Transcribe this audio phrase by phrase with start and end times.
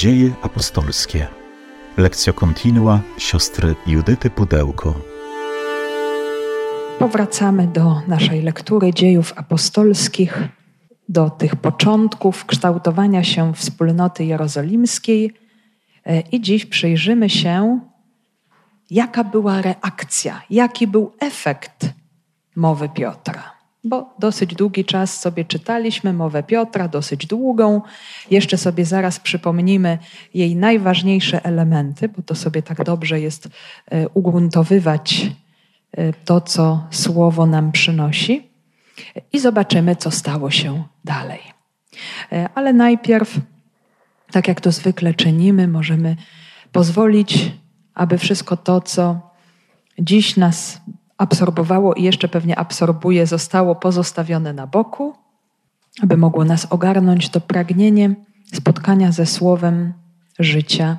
[0.00, 1.26] Dzieje apostolskie.
[1.96, 4.94] Lekcja kontinua siostry Judyty Pudełko.
[6.98, 10.48] Powracamy do naszej lektury dziejów apostolskich,
[11.08, 15.34] do tych początków kształtowania się wspólnoty jerozolimskiej
[16.04, 17.80] e, i dziś przyjrzymy się,
[18.90, 21.88] jaka była reakcja, jaki był efekt
[22.56, 27.82] mowy Piotra bo dosyć długi czas sobie czytaliśmy mowę Piotra, dosyć długą.
[28.30, 29.98] Jeszcze sobie zaraz przypomnimy
[30.34, 33.48] jej najważniejsze elementy, bo to sobie tak dobrze jest
[33.90, 35.30] e, ugruntowywać
[35.92, 38.50] e, to, co słowo nam przynosi.
[39.32, 41.40] I zobaczymy, co stało się dalej.
[42.32, 43.40] E, ale najpierw,
[44.30, 46.16] tak jak to zwykle czynimy, możemy
[46.72, 47.52] pozwolić,
[47.94, 49.20] aby wszystko to, co
[49.98, 50.80] dziś nas
[51.20, 55.14] absorbowało i jeszcze pewnie absorbuje, zostało pozostawione na boku,
[56.02, 58.14] aby mogło nas ogarnąć to pragnienie
[58.54, 59.92] spotkania ze Słowem
[60.38, 60.98] życia,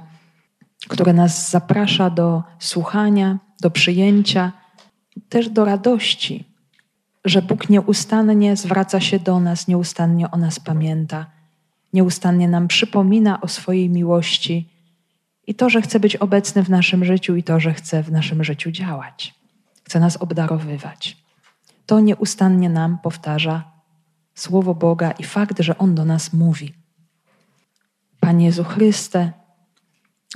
[0.87, 4.51] które nas zaprasza do słuchania, do przyjęcia,
[5.29, 6.45] też do radości,
[7.25, 11.25] że Bóg nieustannie zwraca się do nas, nieustannie o nas pamięta,
[11.93, 14.69] nieustannie nam przypomina o swojej miłości
[15.47, 18.43] i to, że chce być obecny w naszym życiu i to, że chce w naszym
[18.43, 19.40] życiu działać
[19.91, 21.17] chce nas obdarowywać.
[21.85, 23.71] To nieustannie nam powtarza
[24.35, 26.73] Słowo Boga i fakt, że On do nas mówi.
[28.19, 29.31] Panie Jezu Chryste,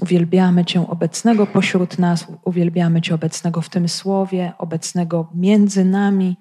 [0.02, 6.36] uwielbiamy Cię obecnego pośród nas, uwielbiamy Cię obecnego w tym Słowie, obecnego między nami,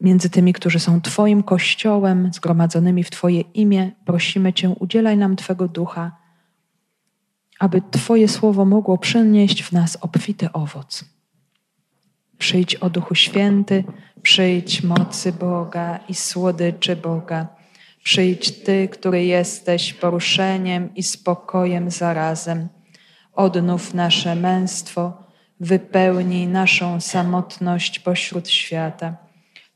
[0.00, 3.90] między tymi, którzy są Twoim Kościołem, zgromadzonymi w Twoje imię.
[4.04, 6.16] Prosimy Cię, udzielaj nam Twego ducha,
[7.58, 11.12] aby Twoje Słowo mogło przynieść w nas obfity owoc.
[12.42, 13.84] Przyjdź o Duchu Święty,
[14.22, 17.46] przyjdź mocy Boga i słodyczy Boga.
[18.04, 22.68] Przyjdź Ty, który jesteś poruszeniem i spokojem zarazem.
[23.32, 25.26] Odnów nasze męstwo,
[25.60, 29.16] wypełnij naszą samotność pośród świata.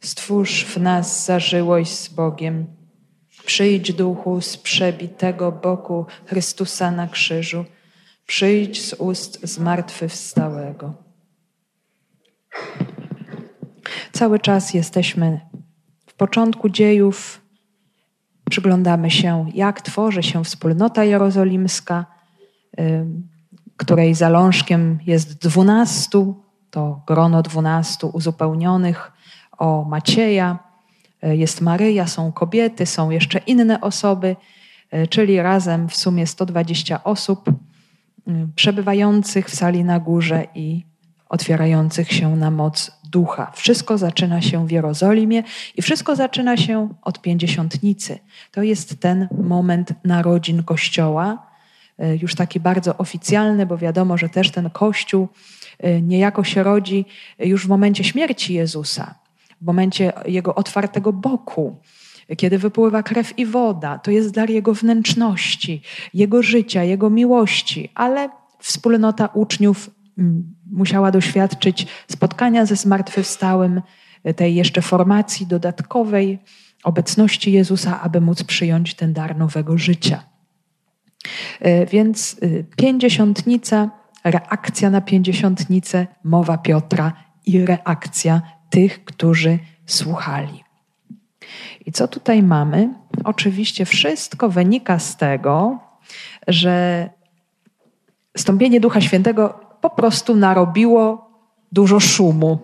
[0.00, 2.66] Stwórz w nas zażyłość z Bogiem.
[3.44, 7.64] Przyjdź duchu z przebitego boku Chrystusa na krzyżu.
[8.26, 11.05] Przyjdź z ust zmartwychwstałego.
[14.12, 15.40] Cały czas jesteśmy
[16.06, 17.40] w początku dziejów,
[18.50, 22.06] przyglądamy się, jak tworzy się wspólnota jerozolimska,
[23.76, 29.12] której zalążkiem jest dwunastu, to grono dwunastu uzupełnionych
[29.58, 30.58] o Macieja,
[31.22, 34.36] e, jest Maryja, są kobiety, są jeszcze inne osoby,
[34.90, 37.50] e, czyli razem w sumie 120 osób
[38.56, 40.84] przebywających w sali na górze i
[41.28, 43.52] otwierających się na moc ducha.
[43.54, 45.42] Wszystko zaczyna się w Jerozolimie
[45.76, 48.18] i wszystko zaczyna się od pięćdziesiątnicy.
[48.52, 51.46] To jest ten moment narodzin Kościoła,
[51.98, 55.28] e, już taki bardzo oficjalny, bo wiadomo, że też ten Kościół
[55.78, 57.04] e, niejako się rodzi
[57.38, 59.14] już w momencie śmierci Jezusa,
[59.60, 61.76] w momencie Jego otwartego boku,
[62.36, 63.98] kiedy wypływa krew i woda.
[63.98, 65.82] To jest dar Jego wnętrzności,
[66.14, 69.90] Jego życia, Jego miłości, ale wspólnota uczniów
[70.72, 73.82] musiała doświadczyć spotkania ze zmartwychwstałym,
[74.36, 76.38] tej jeszcze formacji dodatkowej,
[76.84, 80.22] obecności Jezusa, aby móc przyjąć ten dar nowego życia.
[81.60, 83.90] E, więc e, pięćdziesiątnica,
[84.24, 87.12] reakcja na pięćdziesiątnicę, mowa Piotra
[87.46, 90.64] i reakcja tych, którzy słuchali.
[91.86, 92.94] I co tutaj mamy?
[93.24, 95.78] Oczywiście wszystko wynika z tego,
[96.48, 97.08] że
[98.36, 101.30] stąpienie Ducha Świętego po prostu narobiło
[101.72, 102.58] dużo szumu.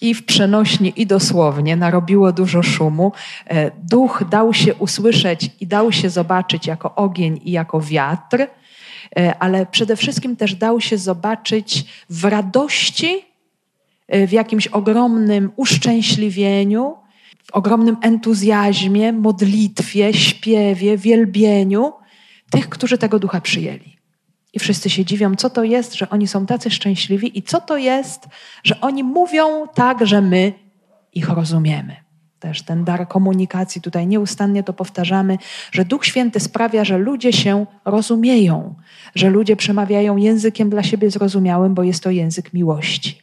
[0.00, 3.12] I w przenośni, i dosłownie narobiło dużo szumu.
[3.46, 8.46] E, duch dał się usłyszeć i dał się zobaczyć jako ogień i jako wiatr,
[9.16, 13.24] e, ale przede wszystkim też dał się zobaczyć w radości,
[14.08, 16.96] e, w jakimś ogromnym uszczęśliwieniu,
[17.44, 21.92] w ogromnym entuzjazmie, modlitwie, śpiewie, wielbieniu
[22.50, 23.95] tych, którzy tego ducha przyjęli.
[24.52, 27.76] I wszyscy się dziwią, co to jest, że oni są tacy szczęśliwi i co to
[27.76, 28.28] jest,
[28.64, 30.52] że oni mówią tak, że my
[31.12, 31.96] ich rozumiemy.
[32.38, 35.38] Też ten dar komunikacji, tutaj nieustannie to powtarzamy,
[35.72, 38.74] że Duch Święty sprawia, że ludzie się rozumieją,
[39.14, 43.22] że ludzie przemawiają językiem dla siebie zrozumiałym, bo jest to język miłości.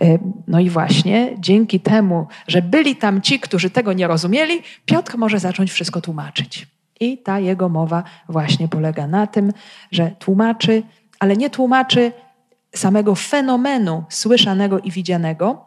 [0.00, 0.18] E,
[0.48, 5.38] no i właśnie dzięki temu, że byli tam ci, którzy tego nie rozumieli, Piotr może
[5.38, 6.66] zacząć wszystko tłumaczyć.
[7.00, 9.52] I ta jego mowa właśnie polega na tym,
[9.90, 10.82] że tłumaczy,
[11.18, 12.12] ale nie tłumaczy
[12.74, 15.64] samego fenomenu słyszanego i widzianego,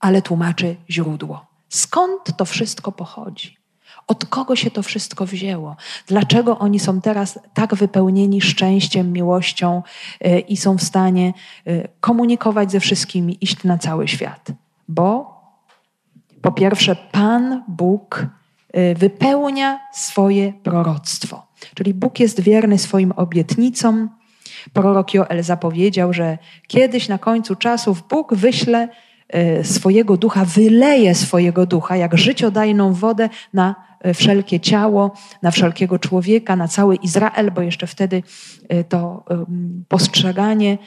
[0.00, 1.46] ale tłumaczy źródło.
[1.68, 3.62] Skąd to wszystko pochodzi?
[4.06, 5.76] Od kogo się to wszystko wzięło?
[6.06, 9.82] Dlaczego oni są teraz tak wypełnieni szczęściem, miłością
[10.26, 11.32] y, i są w stanie
[11.66, 14.52] y, komunikować ze wszystkimi, iść na cały świat?
[14.88, 15.32] Bo
[16.42, 18.26] po pierwsze, Pan Bóg
[18.96, 21.46] wypełnia swoje proroctwo.
[21.74, 24.10] Czyli Bóg jest wierny swoim obietnicom.
[24.72, 28.88] Prorok Joel zapowiedział, że kiedyś na końcu czasów Bóg wyśle
[29.62, 36.56] swojego ducha, wyleje swojego ducha, jak życiodajną wodę na E, wszelkie ciało, na wszelkiego człowieka,
[36.56, 38.22] na cały Izrael, bo jeszcze wtedy
[38.88, 39.24] to
[39.88, 40.78] postrzeganie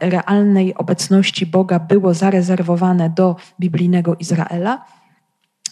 [0.00, 4.84] realnej obecności Boga było zarezerwowane do biblijnego Izraela.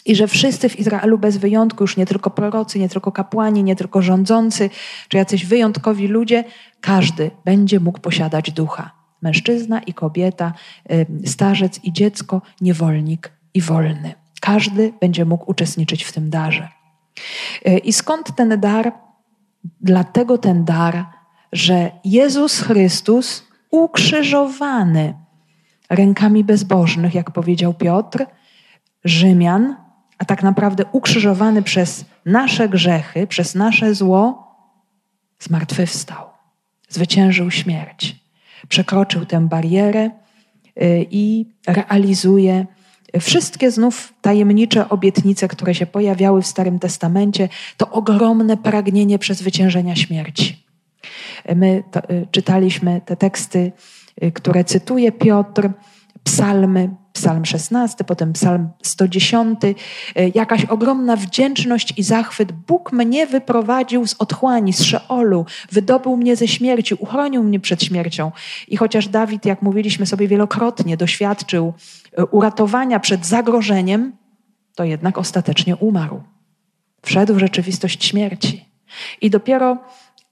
[0.07, 3.77] I że wszyscy w Izraelu bez wyjątku, już nie tylko prorocy, nie tylko kapłani, nie
[3.77, 4.71] tylko rządzący,
[5.09, 6.45] czy jacyś wyjątkowi ludzie,
[6.81, 8.91] każdy będzie mógł posiadać ducha.
[9.23, 10.53] Mężczyzna i kobieta,
[11.25, 14.15] starzec i dziecko, niewolnik i wolny.
[14.41, 16.69] Każdy będzie mógł uczestniczyć w tym darze.
[17.65, 18.93] E, I skąd ten dar?
[19.81, 21.05] Dlatego ten dar,
[21.53, 25.15] że Jezus Chrystus ukrzyżowany
[25.91, 28.27] rękami bezbożnych, jak powiedział Piotr,
[29.05, 29.86] Rzymian,
[30.19, 34.47] a tak naprawdę ukrzyżowany przez nasze grzechy, przez nasze zło,
[35.39, 36.27] zmartwychwstał,
[36.89, 38.17] zwyciężył śmierć,
[38.69, 40.11] przekroczył tę barierę
[40.77, 42.67] e, i realizuje
[43.21, 50.67] Wszystkie znów tajemnicze obietnice, które się pojawiały w Starym Testamencie, to ogromne pragnienie przezwyciężenia śmierci.
[51.57, 53.73] My to, y, czytaliśmy te teksty,
[54.23, 55.71] y, które cytuje Piotr,
[56.25, 59.75] psalmy, psalm 16, potem psalm 110, y,
[60.35, 62.53] jakaś ogromna wdzięczność i zachwyt.
[62.53, 68.33] Bóg mnie wyprowadził z otchłani, z Szeolu, wydobył mnie ze śmierci, uchronił mnie przed śmiercią.
[68.69, 71.75] I chociaż Dawid, jak mówiliśmy sobie wielokrotnie, doświadczył
[72.19, 74.13] y, uratowania przed zagrożeniem,
[74.75, 76.23] to jednak ostatecznie umarł.
[77.03, 78.65] Wszedł w rzeczywistość śmierci.
[79.21, 79.79] I dopiero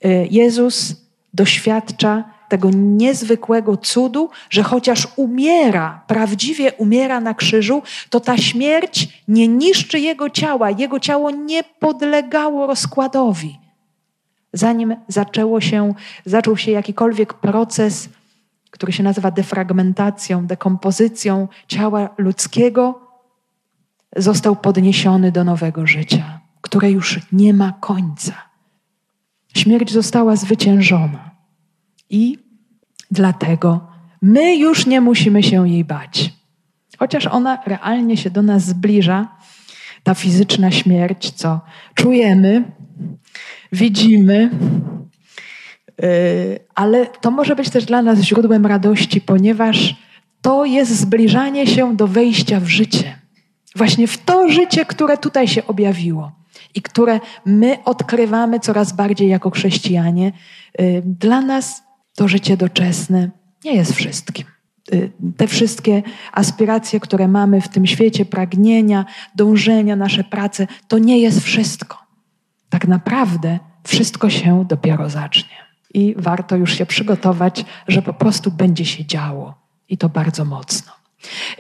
[0.05, 0.97] y, Jezus
[1.35, 9.49] doświadcza tego niezwykłego cudu, że chociaż umiera, prawdziwie umiera na krzyżu, to ta śmierć nie
[9.49, 13.59] niszczy jego ciała, jego ciało nie podlegało rozkładowi.
[14.53, 18.09] Zanim zaczęło się, zaczął się jakikolwiek proces,
[18.71, 23.00] który się nazywa defragmentacją, dekompozycją ciała ludzkiego,
[24.17, 28.33] został podniesiony do nowego życia, które już nie ma końca.
[29.57, 31.31] Śmierć została zwyciężona.
[32.11, 32.44] I
[33.11, 33.87] dlatego
[34.23, 36.33] my już nie musimy się jej bać.
[36.99, 39.29] Chociaż ona realnie się do nas zbliża,
[40.03, 41.61] ta fizyczna śmierć, co
[41.95, 42.65] czujemy,
[43.73, 44.51] widzimy,
[46.03, 46.09] yy,
[46.75, 49.95] ale to może być też dla nas źródłem radości, ponieważ
[50.43, 53.19] to jest zbliżanie się do wejścia w życie.
[53.77, 56.33] Właśnie w to życie, które tutaj się objawiło
[56.75, 60.33] i które my odkrywamy coraz bardziej jako chrześcijanie.
[60.79, 61.84] Yy, dla nas
[62.14, 63.31] to życie doczesne
[63.64, 64.44] nie jest wszystkim.
[64.93, 66.02] Y, te wszystkie
[66.32, 71.99] aspiracje, które mamy w tym świecie, pragnienia, dążenia, nasze prace, to nie jest wszystko.
[72.69, 75.56] Tak naprawdę wszystko się dopiero zacznie.
[75.94, 79.55] I warto już się przygotować, że po prostu będzie się działo.
[79.88, 80.93] I to bardzo mocno.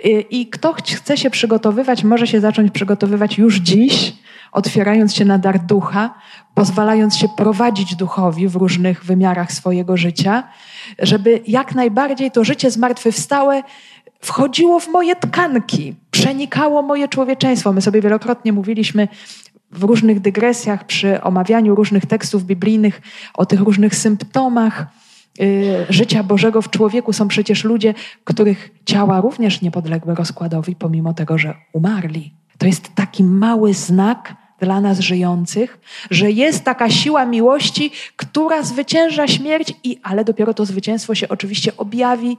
[0.04, 4.12] Y, I kto chce się przygotowywać, może się zacząć przygotowywać już dziś,
[4.52, 6.14] otwierając się na dar ducha,
[6.54, 10.48] pozwalając się prowadzić duchowi w różnych wymiarach swojego życia,
[10.98, 13.62] żeby jak najbardziej to życie zmartwychwstałe
[14.20, 17.72] wchodziło w moje tkanki, przenikało moje człowieczeństwo.
[17.72, 19.08] My sobie wielokrotnie mówiliśmy
[19.70, 23.00] w różnych dygresjach przy omawianiu różnych tekstów biblijnych
[23.34, 24.86] o tych różnych symptomach
[25.88, 27.12] życia Bożego w człowieku.
[27.12, 32.34] Są przecież ludzie, których ciała również nie podległy rozkładowi, pomimo tego, że umarli.
[32.58, 35.78] To jest taki mały znak, dla nas żyjących,
[36.10, 41.76] że jest taka siła miłości, która zwycięża śmierć, i, ale dopiero to zwycięstwo się oczywiście
[41.76, 42.36] objawi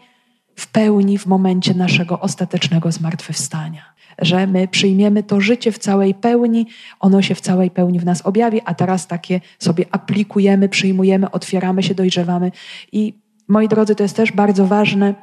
[0.56, 3.95] w pełni w momencie naszego ostatecznego zmartwychwstania.
[4.19, 6.67] Że my przyjmiemy to życie w całej pełni,
[7.00, 11.84] ono się w całej pełni w nas objawi, a teraz takie sobie aplikujemy, przyjmujemy, otwieramy
[11.84, 12.51] się, dojrzewamy.
[12.91, 13.13] I
[13.48, 15.15] moi drodzy, to jest też bardzo ważne,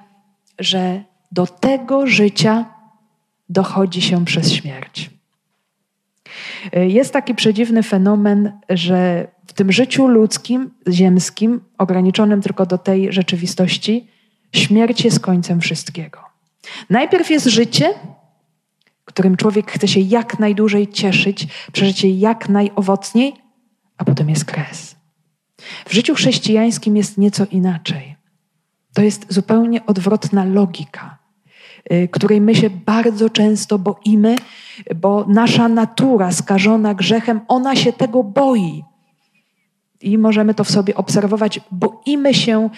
[0.58, 2.66] że do tego życia
[3.48, 5.10] dochodzi się przez śmierć.
[6.72, 14.08] Jest taki przedziwny fenomen, że w tym życiu ludzkim, ziemskim, ograniczonym tylko do tej rzeczywistości,
[14.52, 16.18] śmierć jest końcem wszystkiego.
[16.90, 17.94] Najpierw jest życie,
[19.04, 23.34] którym człowiek chce się jak najdłużej cieszyć, przeżyć je jak najowocniej,
[23.98, 24.96] a potem jest kres.
[25.88, 28.16] W życiu chrześcijańskim jest nieco inaczej.
[28.94, 31.18] To jest zupełnie odwrotna logika.
[31.92, 34.36] y, której my się bardzo często boimy,
[34.96, 38.84] bo nasza natura skażona grzechem, ona się tego boi.
[40.00, 41.60] I możemy to w sobie obserwować.
[41.70, 42.70] Boimy się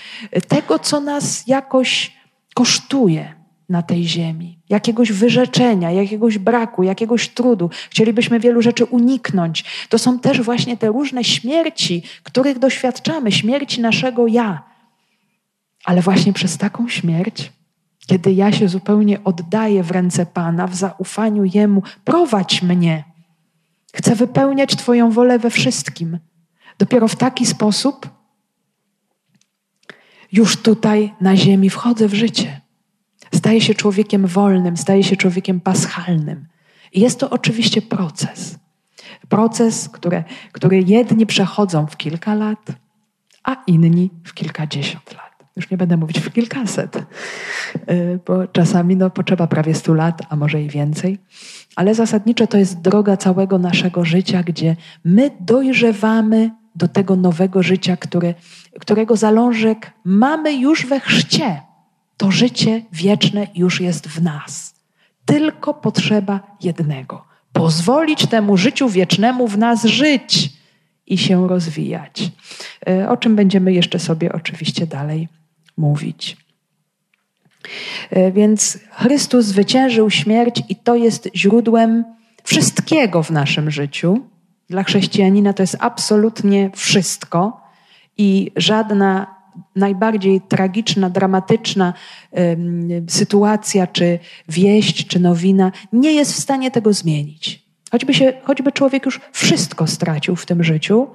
[0.48, 2.16] tego, co nas jakoś
[2.54, 3.34] kosztuje
[3.68, 7.70] na tej ziemi, jakiegoś wyrzeczenia, jakiegoś braku, jakiegoś trudu.
[7.90, 9.64] Chcielibyśmy wielu rzeczy uniknąć.
[9.88, 14.62] To są też właśnie te różne śmierci, których doświadczamy, śmierci naszego ja.
[15.84, 17.52] Ale właśnie przez taką śmierć,
[18.06, 23.04] kiedy ja się zupełnie oddaję w ręce Pana, w zaufaniu Jemu, prowadź mnie.
[23.94, 26.18] Chcę wypełniać Twoją wolę we wszystkim.
[26.78, 28.08] Dopiero w taki sposób
[30.32, 32.53] już tutaj na ziemi wchodzę w życie.
[33.34, 36.46] Staje się człowiekiem wolnym, staje się człowiekiem paschalnym.
[36.92, 38.58] I jest to oczywiście proces.
[39.28, 42.72] Proces, który, który jedni przechodzą w kilka lat,
[43.44, 45.24] a inni w kilkadziesiąt lat.
[45.56, 50.36] Już nie będę mówić w kilkaset, y, bo czasami no, potrzeba prawie stu lat, a
[50.36, 51.18] może i więcej.
[51.76, 57.96] Ale zasadniczo to jest droga całego naszego życia, gdzie my dojrzewamy do tego nowego życia,
[57.96, 58.34] które,
[58.80, 61.60] którego zalążek mamy już we chrzcie.
[62.24, 64.74] To życie wieczne już jest w nas.
[65.24, 70.52] Tylko potrzeba jednego: pozwolić temu życiu wiecznemu w nas żyć
[71.06, 72.30] i się rozwijać.
[72.88, 75.28] E, o czym będziemy jeszcze sobie oczywiście dalej
[75.76, 76.36] mówić.
[78.10, 82.04] E, więc Chrystus zwyciężył śmierć i to jest źródłem
[82.44, 84.20] wszystkiego w naszym życiu.
[84.70, 87.60] Dla chrześcijanina to jest absolutnie wszystko
[88.18, 89.33] i żadna
[89.76, 91.92] najbardziej tragiczna, dramatyczna
[93.08, 94.18] sytuacja, czy
[94.48, 97.64] wieść, czy nowina nie jest w stanie tego zmienić.
[97.90, 101.06] Choćby, się, choćby człowiek już wszystko stracił w tym życiu,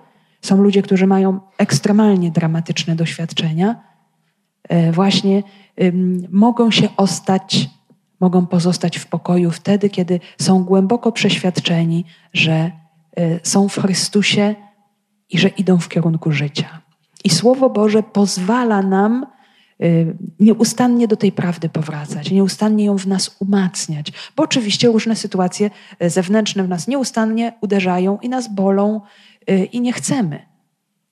[0.41, 3.83] są ludzie, którzy mają ekstremalnie dramatyczne doświadczenia,
[4.69, 5.43] e, właśnie
[6.29, 7.69] mogą się ostać,
[8.19, 12.71] mogą pozostać w pokoju wtedy, kiedy są głęboko przeświadczeni, że e,
[13.43, 14.55] są w Chrystusie
[15.29, 16.81] i że idą w kierunku życia.
[17.23, 19.25] I Słowo Boże pozwala nam
[19.83, 25.69] y, nieustannie do tej prawdy powracać, nieustannie ją w nas umacniać, bo oczywiście różne sytuacje
[26.03, 29.01] y, zewnętrzne w nas nieustannie uderzają i nas bolą
[29.49, 30.45] y, i nie chcemy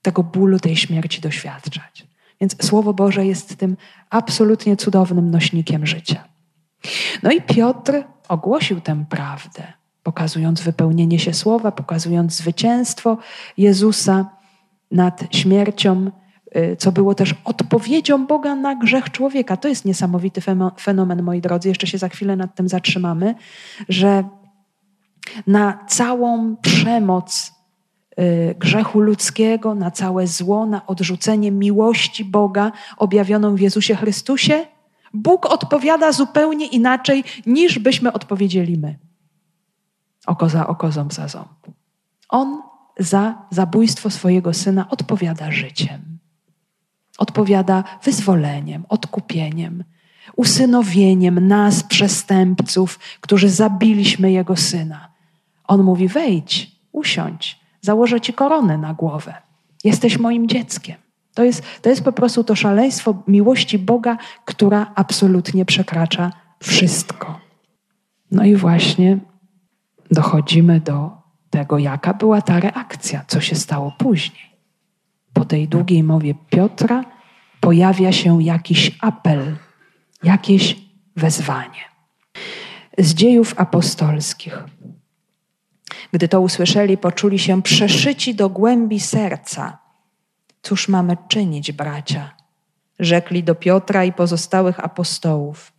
[0.02, 2.08] tego bólu, tej śmierci doświadczać.
[2.42, 3.78] Więc Słowo Boże jest tym
[4.10, 6.24] absolutnie cudownym nośnikiem życia.
[7.24, 9.74] No i Piotr ogłosił tę prawdę,
[10.04, 13.18] pokazując wypełnienie się Słowa, pokazując zwycięstwo
[13.58, 14.37] Jezusa
[14.92, 16.12] nad śmiercią,
[16.56, 19.58] y, co było też odpowiedzią Boga na grzech człowieka.
[19.58, 20.42] To jest niesamowity
[20.80, 21.70] fenomen, moi drodzy.
[21.70, 23.36] Jeszcze się za chwilę nad tym zatrzymamy,
[23.90, 24.24] że
[25.48, 27.54] na całą przemoc
[28.20, 34.66] y, grzechu ludzkiego, na całe zło, na odrzucenie miłości Boga objawioną w Jezusie Chrystusie,
[35.14, 39.00] Bóg odpowiada zupełnie inaczej, niż byśmy odpowiedzieli my.
[40.26, 41.68] Oko za oko, ząb za ząb.
[42.30, 42.62] On
[43.00, 46.20] za zabójstwo swojego syna odpowiada życiem.
[47.18, 49.84] Odpowiada wyzwoleniem, odkupieniem,
[50.36, 55.10] usynowieniem nas, przestępców, którzy zabiliśmy jego syna.
[55.64, 59.34] On mówi: wejdź, usiądź, założę ci koronę na głowę.
[59.84, 60.96] Jesteś moim dzieckiem.
[61.34, 67.40] To jest, to jest po prostu to szaleństwo miłości Boga, która absolutnie przekracza wszystko.
[68.32, 69.18] No i właśnie
[70.12, 71.17] dochodzimy do
[71.50, 74.58] tego, jaka była ta reakcja, co się stało później.
[75.34, 77.04] Po tej długiej mowie Piotra
[77.60, 79.58] pojawia się jakiś apel,
[80.24, 80.76] jakieś
[81.16, 81.82] wezwanie.
[82.98, 84.64] Z dziejów apostolskich.
[86.12, 89.78] Gdy to usłyszeli, poczuli się przeszyci do głębi serca.
[90.62, 92.34] Cóż mamy czynić, bracia?
[93.00, 95.72] Rzekli do Piotra i pozostałych apostołów.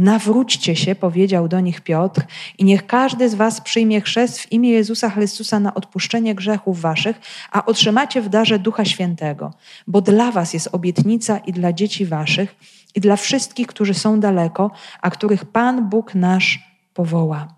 [0.00, 2.22] Nawróćcie się, powiedział do nich Piotr,
[2.58, 7.20] i niech każdy z was przyjmie chrzest w imię Jezusa Chrystusa na odpuszczenie grzechów waszych,
[7.52, 9.54] a otrzymacie w darze Ducha Świętego,
[9.86, 12.56] bo dla was jest obietnica i dla dzieci waszych,
[12.94, 16.58] i dla wszystkich, którzy są daleko, a których Pan Bóg nasz
[16.94, 17.54] powoła.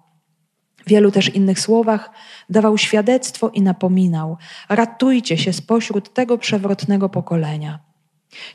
[0.87, 2.11] W wielu też innych słowach
[2.51, 4.37] dawał świadectwo i napominał:
[4.69, 7.79] ratujcie się spośród tego przewrotnego pokolenia.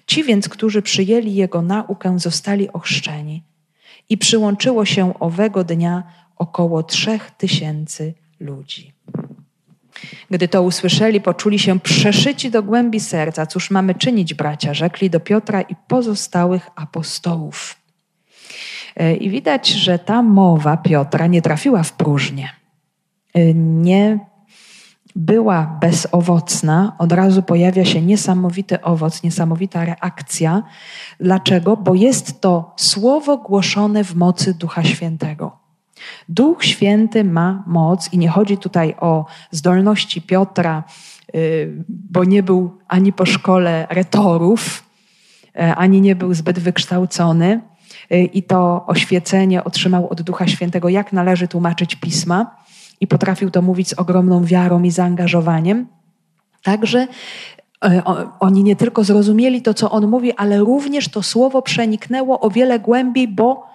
[0.06, 3.44] Ci więc, którzy przyjęli jego naukę, zostali ochrzczeni
[4.10, 6.04] i przyłączyło się owego dnia
[6.36, 8.94] około trzech tysięcy ludzi.
[10.32, 13.46] Gdy to usłyszeli, poczuli się przeszyci do głębi serca.
[13.46, 14.74] Cóż mamy czynić, bracia?
[14.74, 17.76] Rzekli do Piotra i pozostałych apostołów.
[18.96, 22.50] E, I widać, że ta mowa Piotra nie trafiła w próżnię.
[23.34, 24.20] E, nie,
[25.18, 30.64] była bezowocna, od razu pojawia się niesamowity owoc, niesamowita reakcja.
[31.20, 31.78] Dlaczego?
[31.78, 35.58] Bo jest to słowo głoszone w mocy Ducha Świętego.
[36.30, 40.84] Duch Święty ma moc i nie chodzi tutaj o zdolności Piotra,
[41.36, 44.84] y, bo nie był ani po szkole retorów,
[45.56, 47.62] y, ani nie był zbyt wykształcony
[48.12, 52.67] y, i to oświecenie otrzymał od Ducha Świętego, jak należy tłumaczyć pisma
[53.00, 55.88] i potrafił to mówić z ogromną wiarą i zaangażowaniem.
[56.63, 57.08] Także
[58.39, 62.80] oni nie tylko zrozumieli to, co on mówi, ale również to słowo przeniknęło o wiele
[62.80, 63.68] głębiej, bo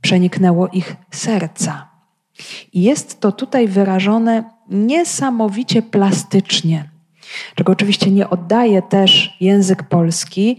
[0.00, 1.88] przeniknęło ich serca.
[2.72, 6.88] I jest to tutaj wyrażone niesamowicie plastycznie,
[7.54, 10.58] czego oczywiście nie oddaje też język polski.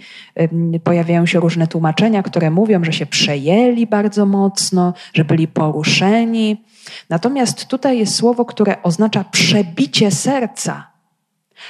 [0.84, 6.64] Pojawiają się różne tłumaczenia, które mówią, że się przejęli bardzo mocno, że byli poruszeni.
[7.10, 10.88] Natomiast tutaj jest słowo, które oznacza przebicie serca.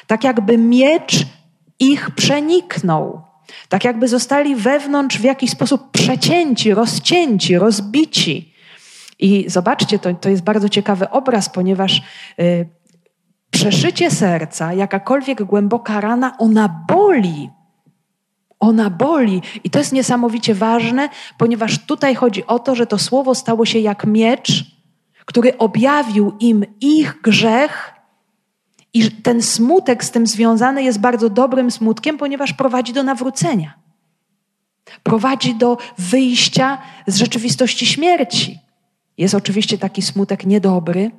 [0.07, 1.25] Tak jakby miecz
[1.79, 3.21] ich przeniknął.
[3.69, 8.53] Tak jakby zostali wewnątrz w jakiś sposób przecięci, rozcięci, rozbici.
[9.19, 12.01] I zobaczcie, to, to jest bardzo ciekawy obraz, ponieważ
[12.39, 12.67] y,
[13.55, 17.49] przeszycie serca, jakakolwiek głęboka rana, ona boli.
[18.59, 19.41] Ona boli.
[19.63, 23.79] I to jest niesamowicie ważne, ponieważ tutaj chodzi o to, że to słowo stało się
[23.79, 24.65] jak miecz,
[25.25, 27.93] który objawił im ich grzech
[28.93, 33.73] i ten smutek z tym związany jest bardzo dobrym smutkiem, ponieważ prowadzi do nawrócenia.
[35.03, 38.59] Prowadzi do wyjścia z rzeczywistości śmierci.
[39.17, 41.11] Jest oczywiście taki smutek niedobry,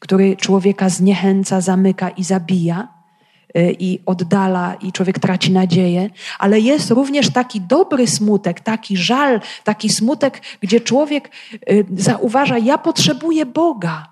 [0.00, 2.88] który człowieka zniechęca, zamyka i zabija
[3.56, 9.40] y, i oddala, i człowiek traci nadzieję, ale jest również taki dobry smutek, taki żal,
[9.64, 11.30] taki smutek, gdzie człowiek
[11.70, 14.10] y, zauważa: Ja potrzebuję Boga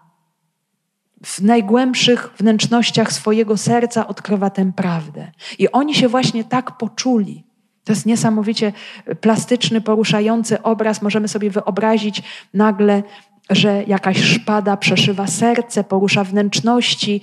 [1.25, 5.33] w najgłębszych wnętrznościach swojego serca odkrywa tę prawdę.
[5.59, 7.45] I oni się właśnie tak poczuli.
[7.85, 8.73] To jest niesamowicie
[9.21, 11.03] plastyczny, poruszający obraz.
[11.03, 12.23] Możemy sobie wyobrazić
[12.55, 13.03] nagle,
[13.51, 17.21] że jakaś szpada przeszywa serce, porusza wnętrzności.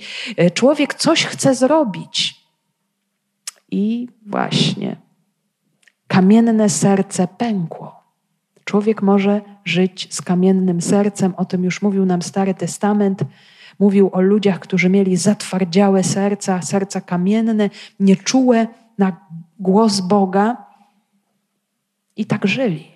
[0.54, 2.46] Człowiek coś chce zrobić.
[3.70, 4.96] I właśnie
[6.08, 7.96] kamienne serce pękło.
[8.64, 13.24] Człowiek może żyć z kamiennym sercem, o tym już mówił nam Stary Testament.
[13.78, 18.66] Mówił o ludziach, którzy mieli zatwardziałe serca, serca kamienne, nieczułe
[18.98, 19.16] na
[19.58, 20.66] głos Boga
[22.16, 22.95] i tak żyli.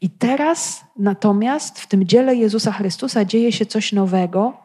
[0.00, 4.56] I teraz natomiast w tym dziele Jezusa Chrystusa dzieje się coś nowego,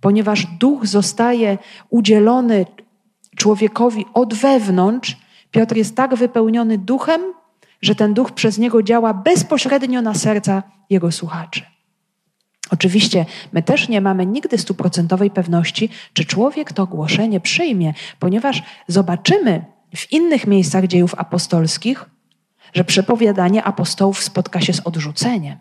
[0.00, 1.58] ponieważ duch zostaje
[1.90, 2.66] udzielony
[3.36, 5.16] człowiekowi od wewnątrz.
[5.50, 7.20] Piotr jest tak wypełniony duchem,
[7.82, 11.62] że ten duch przez niego działa bezpośrednio na serca jego słuchaczy.
[12.70, 19.64] Oczywiście my też nie mamy nigdy stuprocentowej pewności, czy człowiek to głoszenie przyjmie, ponieważ zobaczymy
[19.96, 22.10] w innych miejscach dziejów apostolskich,
[22.74, 25.58] że przepowiadanie apostołów spotka się z odrzuceniem.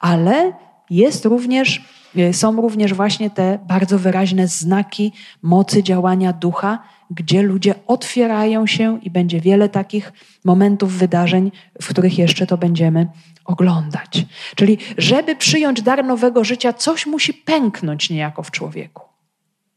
[0.00, 0.52] Ale
[0.90, 1.84] jest również,
[2.32, 6.78] są również właśnie te bardzo wyraźne znaki mocy działania ducha,
[7.10, 10.12] gdzie ludzie otwierają się i będzie wiele takich
[10.44, 13.06] momentów, wydarzeń, w których jeszcze to będziemy
[13.44, 14.26] oglądać.
[14.56, 19.07] Czyli, żeby przyjąć dar nowego życia, coś musi pęknąć niejako w człowieku.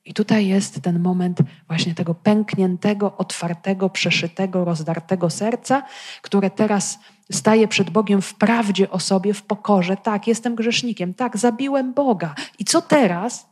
[0.06, 5.84] I tutaj jest ten moment właśnie tego pękniętego, otwartego, przeszytego, rozdartego serca,
[6.22, 7.00] które teraz
[7.32, 9.98] staje przed Bogiem w prawdzie o sobie, w pokorze.
[9.98, 12.36] Tak, jestem grzesznikiem, tak, zabiłem Boga.
[12.60, 13.50] I co teraz?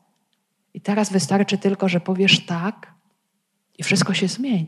[0.73, 2.93] I teraz wystarczy tylko, że powiesz tak
[3.77, 4.67] i wszystko się zmieni.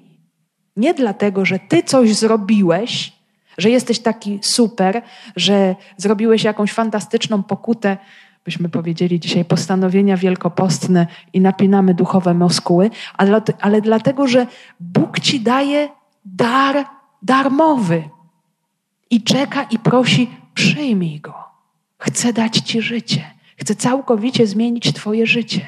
[0.75, 3.13] Nie dlatego, że ty coś zrobiłeś,
[3.57, 5.01] że jesteś taki super,
[5.35, 7.97] że zrobiłeś jakąś fantastyczną pokutę,
[8.45, 14.47] byśmy powiedzieli dzisiaj postanowienia wielkopostne i napinamy duchowe muskuły, ale, ale dlatego, że
[14.79, 15.89] Bóg ci daje
[16.25, 16.85] dar
[17.21, 18.03] darmowy
[19.09, 21.33] i czeka i prosi, przyjmij go.
[21.97, 23.23] Chce dać ci życie.
[23.57, 25.67] Chce całkowicie zmienić twoje życie.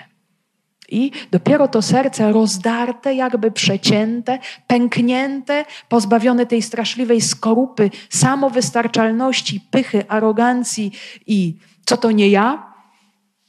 [0.90, 10.92] I dopiero to serce rozdarte, jakby przecięte, pęknięte, pozbawione tej straszliwej skorupy, samowystarczalności, pychy, arogancji
[11.28, 12.74] i co to nie ja,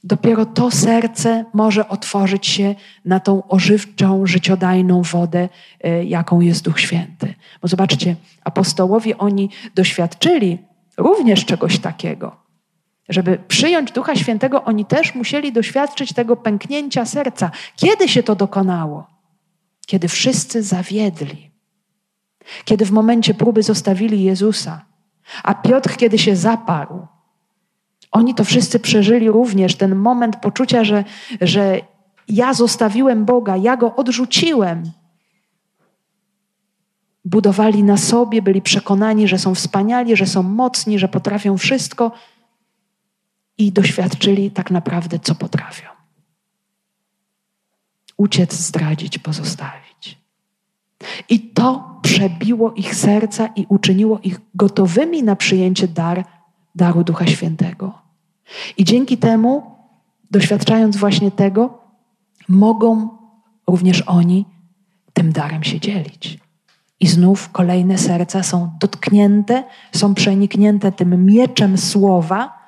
[0.04, 5.48] dopiero to serce może otworzyć się na tą ożywczą, życiodajną wodę,
[5.80, 7.34] e, jaką jest Duch Święty.
[7.62, 10.58] Bo zobaczcie, apostołowie oni doświadczyli
[10.96, 12.36] również czegoś takiego.
[13.08, 17.50] Żeby przyjąć Ducha Świętego, oni też musieli doświadczyć tego pęknięcia serca.
[17.76, 19.06] Kiedy się to dokonało?
[19.86, 21.50] Kiedy wszyscy zawiedli.
[22.64, 24.84] Kiedy w momencie próby zostawili Jezusa.
[25.42, 27.06] A Piotr, kiedy się zaparł,
[28.14, 31.04] Oni to wszyscy przeżyli również, ten moment poczucia, że,
[31.40, 31.80] że
[32.28, 34.82] ja zostawiłem Boga, ja go odrzuciłem.
[37.24, 42.12] Budowali na sobie, byli przekonani, że są wspaniali, że są mocni, że potrafią wszystko
[43.58, 45.88] i doświadczyli tak naprawdę, co potrafią.
[48.16, 50.18] Uciec, zdradzić, pozostawić.
[51.28, 56.24] I to przebiło ich serca i uczyniło ich gotowymi na przyjęcie dar,
[56.74, 58.03] daru Ducha Świętego.
[58.76, 59.62] I dzięki temu,
[60.30, 61.78] doświadczając właśnie tego,
[62.48, 63.08] mogą
[63.66, 64.44] również oni
[65.12, 66.38] tym darem się dzielić.
[67.00, 72.58] I znów kolejne serca są dotknięte, są przeniknięte tym mieczem słowa,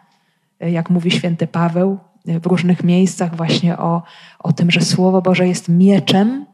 [0.61, 4.03] jak mówi święty Paweł w różnych miejscach, właśnie o,
[4.39, 6.47] o tym, że Słowo Boże jest mieczem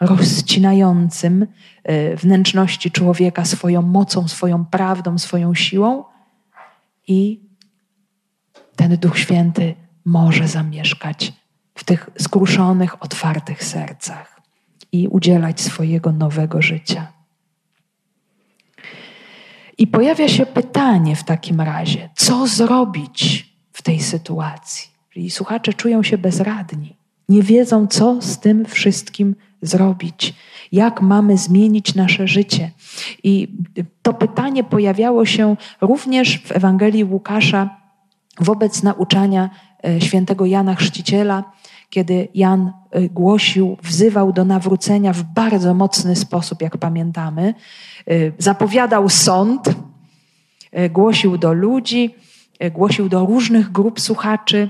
[0.00, 1.46] rozcinającym
[1.84, 6.04] e, wnętrzności człowieka swoją mocą, swoją prawdą, swoją siłą
[7.08, 7.40] i
[8.76, 11.32] ten Duch Święty może zamieszkać
[11.74, 14.40] w tych skruszonych, otwartych sercach
[14.92, 17.12] i udzielać swojego nowego życia.
[19.78, 24.90] I pojawia się pytanie w takim razie, co zrobić w tej sytuacji?
[25.10, 26.96] Czyli słuchacze czują się bezradni,
[27.28, 30.34] nie wiedzą, co z tym wszystkim zrobić,
[30.72, 32.70] jak mamy zmienić nasze życie.
[33.22, 33.48] I
[34.02, 37.81] to pytanie pojawiało się również w Ewangelii Łukasza
[38.40, 39.50] wobec nauczania
[39.84, 41.52] e, świętego Jana Chrzciciela,
[41.90, 47.54] kiedy Jan e, głosił, wzywał do nawrócenia w bardzo mocny sposób, jak pamiętamy.
[48.06, 49.74] E, zapowiadał sąd,
[50.90, 52.14] głosił do ludzi,
[52.72, 54.68] głosił do różnych grup słuchaczy.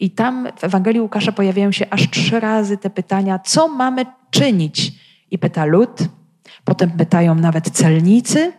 [0.00, 4.92] I tam w Ewangelii Łukasza pojawiają się aż trzy razy te pytania, co mamy czynić?
[5.30, 5.90] I pyta lud,
[6.64, 8.52] potem pytają nawet celnicy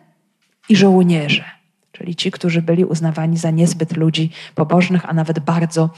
[0.69, 1.60] i żołnierze
[2.01, 5.89] czyli ci, którzy byli uznawani za niezbyt ludzi pobożnych, a nawet bardzo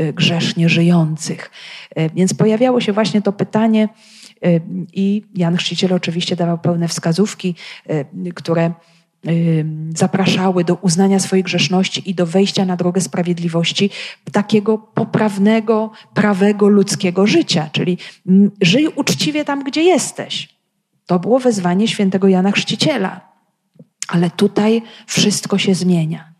[0.00, 1.50] y, grzesznie żyjących.
[1.98, 3.88] Y, więc pojawiało się właśnie to pytanie,
[4.46, 4.60] y,
[4.92, 7.54] i Jan Chrzciciel oczywiście dawał pełne wskazówki,
[8.34, 8.72] które
[9.94, 13.90] zapraszały do uznania swojej grzeszności i do wejścia na drogę sprawiedliwości
[14.32, 17.98] takiego poprawnego, prawego ludzkiego życia, czyli
[18.60, 20.48] żyj uczciwie tam, gdzie jesteś.
[21.06, 23.31] To było wezwanie świętego Jana Chrzciciela.
[24.12, 26.32] Ale tutaj wszystko się zmienia.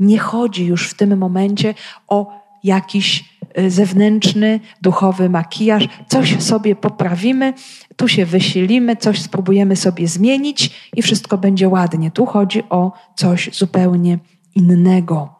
[0.00, 1.74] Nie chodzi już w tym momencie
[2.08, 2.32] o
[2.64, 3.24] jakiś
[3.58, 5.88] y, zewnętrzny, duchowy makijaż.
[6.08, 7.54] Coś sobie poprawimy,
[7.96, 12.10] tu się wysilimy, coś spróbujemy sobie zmienić i wszystko będzie ładnie.
[12.10, 14.18] Tu chodzi o coś zupełnie
[14.54, 15.34] innego.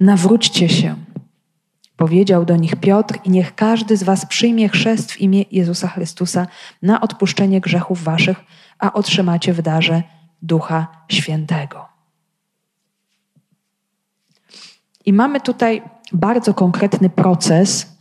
[0.00, 0.94] Nawróćcie się,
[1.96, 6.46] powiedział do nich Piotr, i niech każdy z was przyjmie chrzest w imię Jezusa Chrystusa
[6.82, 8.44] na odpuszczenie grzechów waszych
[8.80, 10.02] a otrzymacie w darze
[10.42, 11.88] Ducha Świętego.
[15.06, 17.96] I mamy tutaj bardzo konkretny proces,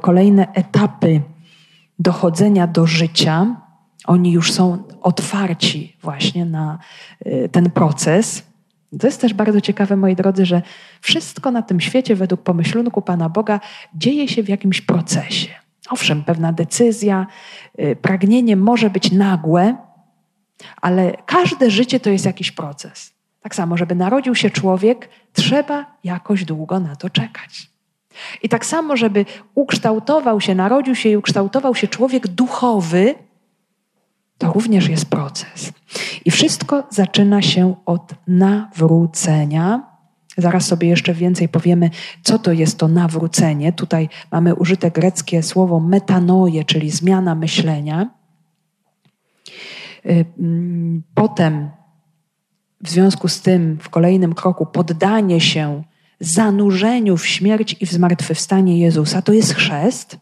[0.00, 1.20] kolejne etapy
[1.98, 3.56] dochodzenia do życia.
[4.04, 6.78] Oni już są otwarci właśnie na
[7.26, 8.42] y, ten proces.
[9.00, 10.62] To jest też bardzo ciekawe, moi drodzy, że
[11.00, 13.60] wszystko na tym świecie, według pomyślunku Pana Boga,
[13.94, 15.67] dzieje się w jakimś procesie.
[15.90, 17.26] Owszem, pewna decyzja,
[17.80, 19.76] y, pragnienie może być nagłe,
[20.82, 23.12] ale każde życie to jest jakiś proces.
[23.40, 27.70] Tak samo, żeby narodził się człowiek, trzeba jakoś długo na to czekać.
[28.42, 29.24] I tak samo, żeby
[29.54, 33.14] ukształtował się, narodził się i ukształtował się człowiek duchowy,
[34.38, 35.72] to również jest proces.
[36.24, 39.87] I wszystko zaczyna się od nawrócenia.
[40.38, 41.90] Zaraz sobie jeszcze więcej powiemy,
[42.22, 43.72] co to jest to nawrócenie.
[43.72, 48.10] Tutaj mamy użyte greckie słowo metanoje, czyli zmiana myślenia.
[50.06, 51.70] Y, mm, potem,
[52.80, 55.82] w związku z tym, w kolejnym kroku, poddanie się
[56.20, 60.18] zanurzeniu w śmierć i w zmartwychwstanie Jezusa, to jest chrzest,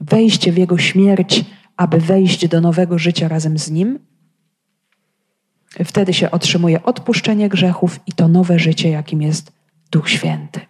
[0.00, 1.44] wejście w Jego śmierć,
[1.76, 3.98] aby wejść do nowego życia razem z Nim.
[5.84, 9.52] Wtedy się otrzymuje odpuszczenie grzechów i to nowe życie, jakim jest
[9.90, 10.60] Duch Święty.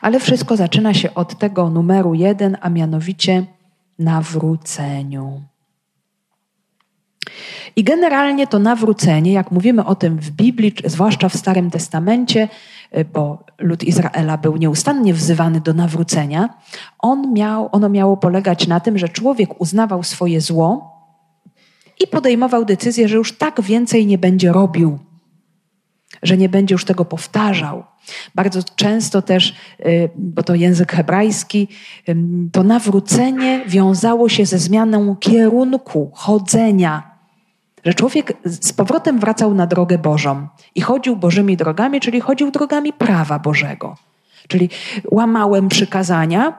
[0.00, 3.46] Ale wszystko zaczyna się od tego numeru jeden, a mianowicie
[3.98, 5.42] nawróceniu.
[7.76, 12.48] I generalnie to nawrócenie, jak mówimy o tym w Biblii, zwłaszcza w Starym Testamencie,
[12.96, 16.48] y, bo lud Izraela był nieustannie wzywany do nawrócenia,
[16.98, 20.93] on miał, ono miało polegać na tym, że człowiek uznawał swoje zło
[22.00, 24.98] i podejmował decyzję, że już tak więcej nie będzie robił,
[26.22, 27.84] że nie będzie już tego powtarzał.
[28.34, 31.68] Bardzo często też, y, bo to język hebrajski,
[32.52, 37.14] to nawrócenie wiązało się ze zmianą kierunku chodzenia
[37.84, 42.92] że człowiek z powrotem wracał na drogę Bożą i chodził Bożymi drogami, czyli chodził drogami
[42.92, 43.96] prawa Bożego.
[44.48, 44.70] Czyli
[45.10, 46.52] łamałem przykazania,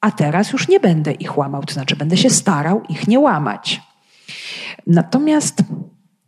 [0.00, 3.82] a teraz już nie będę ich łamał, to znaczy będę się starał ich nie łamać.
[4.86, 5.62] Natomiast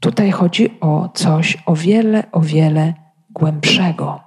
[0.01, 2.95] tutaj chodzi o coś o wiele, o wiele
[3.31, 4.21] głębszego,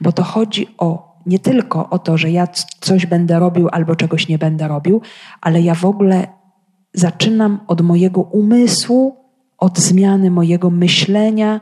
[0.00, 2.48] bo to chodzi o nie tylko o to, że ja
[2.80, 5.00] coś będę robił albo czegoś nie będę robił,
[5.40, 6.26] ale ja w ogóle
[6.94, 9.16] zaczynam od mojego umysłu,
[9.58, 11.60] od zmiany mojego myślenia,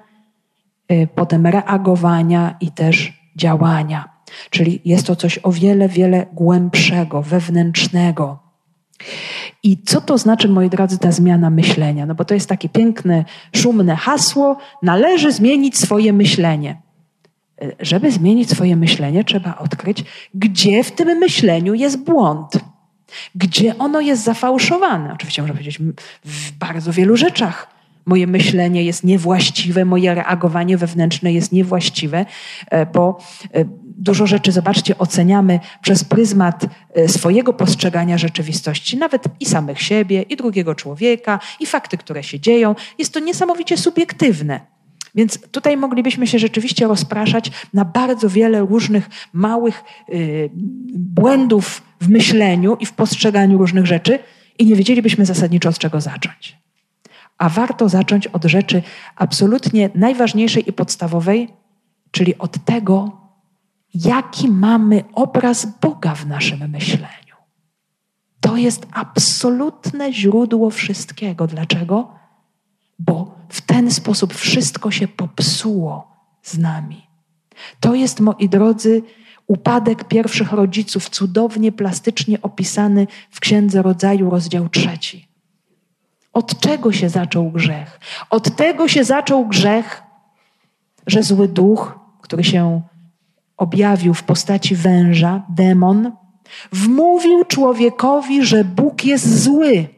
[0.93, 4.09] y, potem reagowania i też działania.
[4.51, 8.39] Czyli jest to coś o wiele, wiele głębszego, wewnętrznego.
[9.67, 12.07] I co to znaczy, moi drodzy, ta zmiana myślenia?
[12.07, 13.25] No bo to jest takie piękne,
[13.57, 16.83] szumne hasło: należy zmienić swoje myślenie.
[17.63, 22.53] Y, żeby zmienić swoje myślenie, trzeba odkryć, gdzie w tym myśleniu jest błąd.
[23.35, 25.13] Gdzie ono jest zafałszowane?
[25.15, 25.79] Oczywiście można powiedzieć
[26.25, 27.69] w bardzo wielu rzeczach.
[28.07, 32.27] Moje myślenie jest niewłaściwe, moje reagowanie wewnętrzne jest niewłaściwe,
[32.71, 33.19] e, bo
[33.55, 33.65] e,
[33.97, 40.37] dużo rzeczy, zobaczcie, oceniamy przez pryzmat e, swojego postrzegania rzeczywistości, nawet i samych siebie, i
[40.37, 42.75] drugiego człowieka, i fakty, które się dzieją.
[42.99, 44.61] Jest to niesamowicie subiektywne.
[45.15, 50.51] Więc tutaj moglibyśmy się rzeczywiście rozpraszać na bardzo wiele różnych małych yy,
[50.95, 54.19] błędów w myśleniu i w postrzeganiu różnych rzeczy
[54.59, 56.57] i nie wiedzielibyśmy zasadniczo od czego zacząć.
[57.39, 58.83] A warto zacząć od rzeczy
[59.17, 61.49] absolutnie najważniejszej i podstawowej,
[62.11, 63.26] czyli od tego,
[64.05, 67.37] jaki mamy obraz Boga w naszym myśleniu.
[68.41, 71.47] To jest absolutne źródło wszystkiego.
[71.47, 72.15] Dlaczego?
[72.99, 77.07] Bo w ten sposób wszystko się popsuło z nami.
[77.81, 79.03] To jest, moi drodzy,
[79.47, 85.29] upadek pierwszych rodziców, cudownie, plastycznie opisany w Księdze Rodzaju, rozdział trzeci.
[86.33, 88.01] Od czego się zaczął grzech?
[88.31, 90.03] Od tego się zaczął grzech,
[91.07, 92.83] że zły duch, który się
[93.57, 96.13] objawił w postaci węża, demon,
[96.73, 99.89] wmówił człowiekowi, że Bóg jest zły.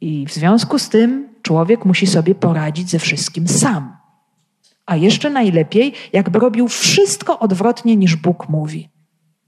[0.00, 3.96] I w związku z tym człowiek musi sobie poradzić ze wszystkim sam.
[4.86, 8.88] A jeszcze najlepiej, jakby robił wszystko odwrotnie niż Bóg mówi.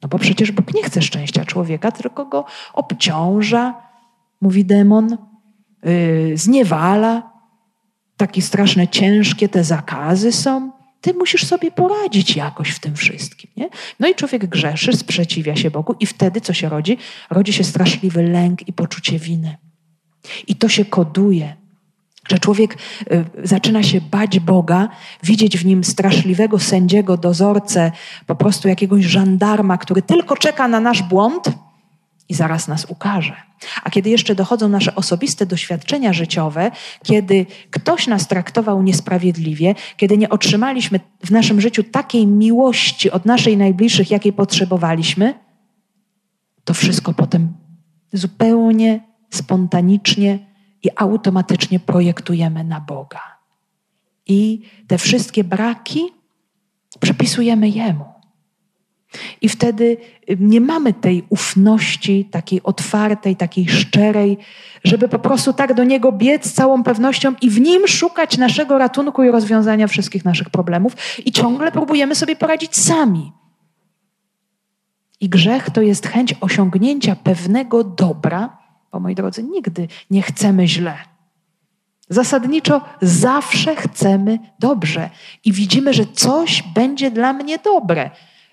[0.03, 3.75] No bo przecież Bóg nie chce szczęścia człowieka, tylko go obciąża,
[4.41, 5.19] mówi demon,
[5.83, 7.33] yy, zniewala.
[8.17, 10.82] Takie straszne, ciężkie te zakazy są.
[11.03, 13.51] Ty musisz sobie poradzić jakoś w tym wszystkim.
[13.57, 13.69] Nie?
[14.01, 16.99] No i człowiek grzeszy, sprzeciwia się Bogu, i wtedy co się rodzi?
[17.31, 19.57] Rodzi się straszliwy lęk i poczucie winy.
[20.47, 21.63] I to się koduje
[22.29, 22.77] że człowiek
[23.13, 24.89] y, zaczyna się bać Boga,
[25.23, 27.93] widzieć w nim straszliwego sędziego, dozorcę,
[28.27, 31.51] po prostu jakiegoś żandarma, który tylko czeka na nasz błąd
[32.33, 33.37] i zaraz nas ukaże.
[33.85, 36.71] A kiedy jeszcze dochodzą nasze osobiste doświadczenia życiowe,
[37.05, 43.59] kiedy ktoś nas traktował niesprawiedliwie, kiedy nie otrzymaliśmy w naszym życiu takiej miłości od naszych
[43.59, 45.35] najbliższych, jakiej potrzebowaliśmy,
[46.65, 47.53] to wszystko potem
[48.13, 50.39] zupełnie spontanicznie
[50.83, 53.21] i automatycznie projektujemy na Boga.
[54.27, 56.03] I te wszystkie braki
[57.01, 58.12] przypisujemy Jemu.
[59.41, 59.97] I wtedy
[60.41, 64.39] nie mamy tej ufności, takiej otwartej, takiej szczerej,
[64.85, 68.79] żeby po prostu tak do Niego biec z całą pewnością i w Nim szukać naszego
[68.79, 70.97] ratunku i rozwiązania wszystkich naszych problemów.
[71.25, 73.33] I ciągle próbujemy sobie poradzić sami.
[75.21, 78.59] I grzech to jest chęć osiągnięcia pewnego dobra,
[78.93, 80.95] bo moi drodzy, nigdy nie chcemy źle.
[82.09, 85.11] Zasadniczo zawsze chcemy dobrze
[85.45, 88.11] i widzimy, że coś będzie dla mnie dobre.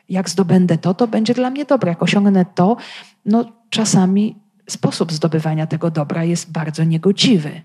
[0.09, 1.89] Jak zdobędę to, to będzie dla mnie dobre.
[1.89, 2.77] Jak osiągnę to,
[3.25, 4.35] no czasami
[4.69, 7.61] sposób zdobywania tego dobra jest bardzo niegodziwy.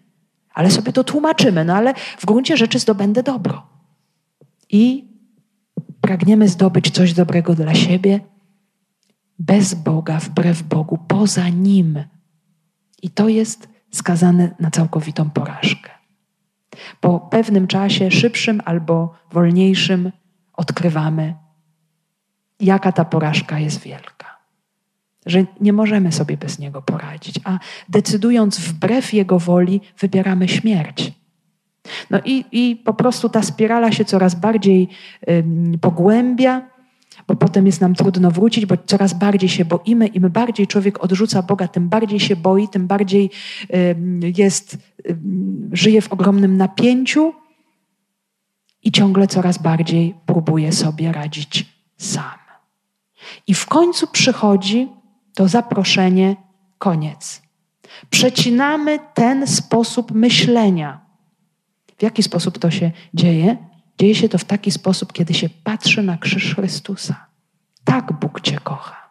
[0.54, 3.66] Ale sobie to tłumaczymy, no ale w gruncie rzeczy zdobędę dobro.
[4.70, 5.08] I
[6.00, 8.20] pragniemy zdobyć coś dobrego dla siebie
[9.38, 12.04] bez Boga, wbrew Bogu, poza Nim.
[13.02, 15.90] I to jest skazane na całkowitą porażkę.
[17.00, 20.12] Po pewnym czasie, szybszym albo wolniejszym,
[20.52, 21.34] odkrywamy,
[22.64, 24.38] jaka ta porażka jest wielka.
[25.26, 31.12] Że nie możemy sobie bez niego poradzić, a decydując wbrew jego woli, wybieramy śmierć.
[32.10, 34.88] No i, i po prostu ta spirala się coraz bardziej
[35.28, 35.44] y,
[35.80, 36.74] pogłębia,
[37.28, 40.06] bo potem jest nam trudno wrócić, bo coraz bardziej się boimy.
[40.06, 43.30] Im bardziej człowiek odrzuca Boga, tym bardziej się boi, tym bardziej
[44.38, 44.78] jest,
[45.72, 47.32] żyje w ogromnym napięciu
[48.82, 52.43] i ciągle coraz bardziej próbuje sobie radzić sam.
[53.46, 54.88] I w końcu przychodzi
[55.34, 56.36] to zaproszenie,
[56.78, 57.42] koniec.
[58.10, 61.00] Przecinamy ten sposób myślenia.
[61.98, 63.56] W jaki sposób to się dzieje?
[63.98, 67.26] Dzieje się to w taki sposób, kiedy się patrzy na krzyż Chrystusa.
[67.84, 69.10] Tak Bóg Cię kocha.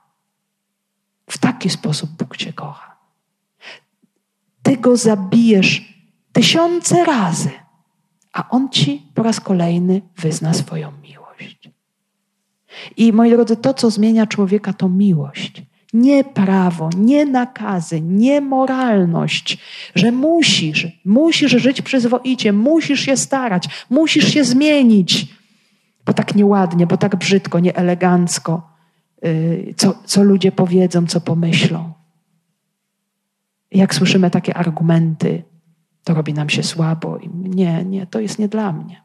[1.29, 2.97] W taki sposób Bóg Cię kocha.
[4.63, 5.93] Ty go zabijesz
[6.33, 7.51] tysiące razy,
[8.33, 11.22] a On Ci po raz kolejny wyzna swoją miłość.
[12.97, 15.63] I moi drodzy, to, co zmienia człowieka, to miłość.
[15.93, 19.57] Nie prawo, nie nakazy, nie moralność,
[19.95, 25.27] że musisz, musisz żyć przyzwoicie, musisz się starać, musisz się zmienić,
[26.05, 28.69] bo tak nieładnie, bo tak brzydko, nieelegancko,
[29.21, 31.93] yy, co, co ludzie powiedzą, co pomyślą.
[33.71, 35.43] Jak słyszymy takie argumenty,
[36.03, 37.17] to robi nam się słabo.
[37.17, 39.03] I nie, nie, to jest nie dla mnie.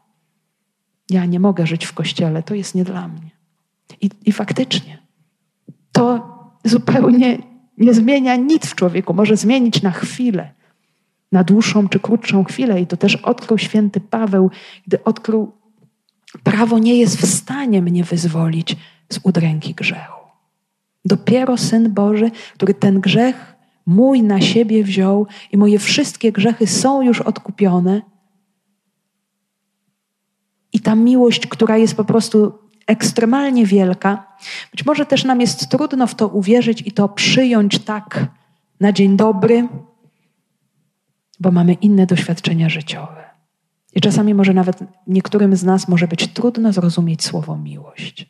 [1.09, 3.38] Ja nie mogę żyć w kościele, to jest nie dla mnie.
[4.01, 4.97] I, i faktycznie
[5.91, 7.37] to zupełnie
[7.77, 9.13] nie zmienia nic w człowieku.
[9.13, 10.53] Może zmienić na chwilę,
[11.31, 12.81] na dłuższą czy krótszą chwilę.
[12.81, 14.51] I to też odkrył święty Paweł,
[14.87, 15.51] gdy odkrył,
[16.43, 18.75] prawo nie jest w stanie mnie wyzwolić
[19.09, 20.19] z udręki grzechu.
[21.05, 27.01] Dopiero Syn Boży, który ten grzech mój na siebie wziął i moje wszystkie grzechy są
[27.01, 28.01] już odkupione.
[30.73, 32.53] I ta miłość, która jest po prostu
[32.89, 34.37] ekstremalnie wielka.
[34.71, 38.25] Być może też nam jest trudno w to uwierzyć i to przyjąć tak
[38.79, 39.67] na dzień dobry,
[41.39, 43.29] bo mamy inne doświadczenia życiowe.
[43.95, 48.25] I czasami może nawet niektórym z nas może być trudno zrozumieć słowo miłość.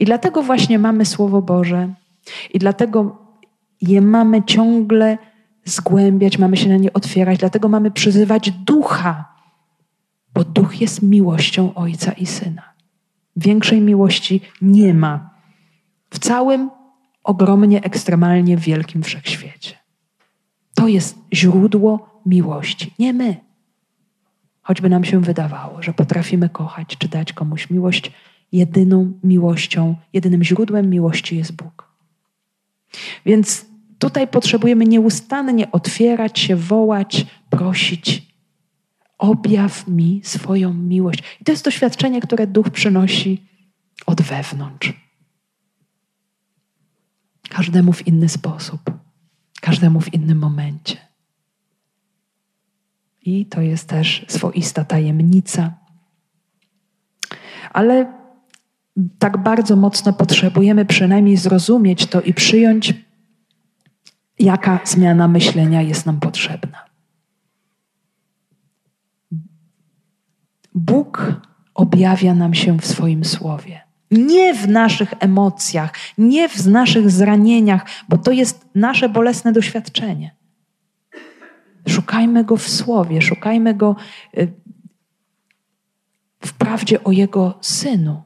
[0.00, 1.94] I dlatego właśnie mamy Słowo Boże,
[2.54, 3.16] i dlatego
[3.80, 5.18] je mamy ciągle
[5.64, 9.34] zgłębiać, mamy się na nie otwierać, dlatego mamy przyzywać ducha,
[10.34, 12.73] bo duch jest miłością Ojca i Syna.
[13.36, 15.30] Większej miłości nie ma
[16.10, 16.70] w całym
[17.24, 19.76] ogromnie, ekstremalnie wielkim wszechświecie.
[20.74, 23.36] To jest źródło miłości, nie my.
[24.62, 28.12] Choćby nam się wydawało, że potrafimy kochać czy dać komuś miłość,
[28.52, 31.94] jedyną miłością, jedynym źródłem miłości jest Bóg.
[33.26, 33.66] Więc
[33.98, 38.33] tutaj potrzebujemy nieustannie otwierać się, wołać, prosić,
[39.30, 41.22] objaw mi swoją miłość.
[41.40, 43.48] I to jest doświadczenie, które duch przynosi
[44.06, 44.92] od wewnątrz.
[47.48, 48.80] Każdemu w inny sposób,
[49.60, 50.96] każdemu w innym momencie.
[53.22, 55.74] I to jest też swoista tajemnica.
[57.72, 58.12] Ale
[59.18, 62.94] tak bardzo mocno potrzebujemy przynajmniej zrozumieć to i przyjąć,
[64.38, 66.83] jaka zmiana myślenia jest nam potrzebna.
[70.74, 71.40] Bóg
[71.74, 73.80] objawia nam się w swoim słowie.
[74.10, 80.36] Nie w naszych emocjach, nie w naszych zranieniach, bo to jest nasze bolesne doświadczenie.
[81.88, 83.96] Szukajmy go w słowie, szukajmy go
[84.38, 84.52] y,
[86.40, 88.22] w prawdzie o jego synu.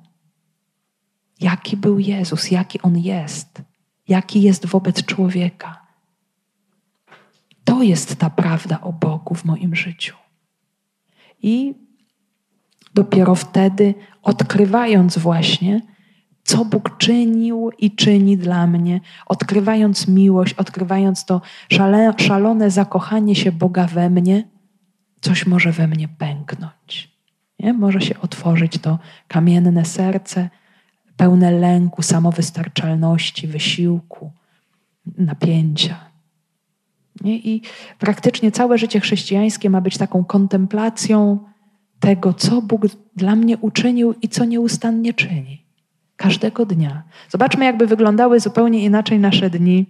[1.40, 3.62] Jaki był Jezus, jaki on jest,
[4.08, 5.86] jaki jest wobec człowieka.
[7.64, 10.16] To jest ta prawda o Bogu w moim życiu.
[11.42, 11.74] I
[12.98, 15.80] dopiero wtedy odkrywając właśnie,
[16.44, 21.40] co Bóg czynił i czyni dla mnie, odkrywając miłość, odkrywając to
[21.72, 24.48] szale, szalone zakochanie się Boga we mnie,
[25.20, 27.10] coś może we mnie pęknąć.
[27.58, 27.72] Nie?
[27.72, 30.50] Może się otworzyć to kamienne serce,
[31.16, 34.32] pełne lęku, samowystarczalności, wysiłku,
[35.18, 35.96] napięcia.
[37.20, 37.36] Nie?
[37.36, 37.62] I
[37.98, 41.38] praktycznie całe życie chrześcijańskie ma być taką kontemplacją
[42.00, 42.82] tego, co Bóg
[43.16, 45.64] dla mnie uczynił i co nieustannie czyni.
[46.16, 47.02] Każdego dnia.
[47.28, 49.86] Zobaczmy, jakby wyglądały zupełnie inaczej nasze dni,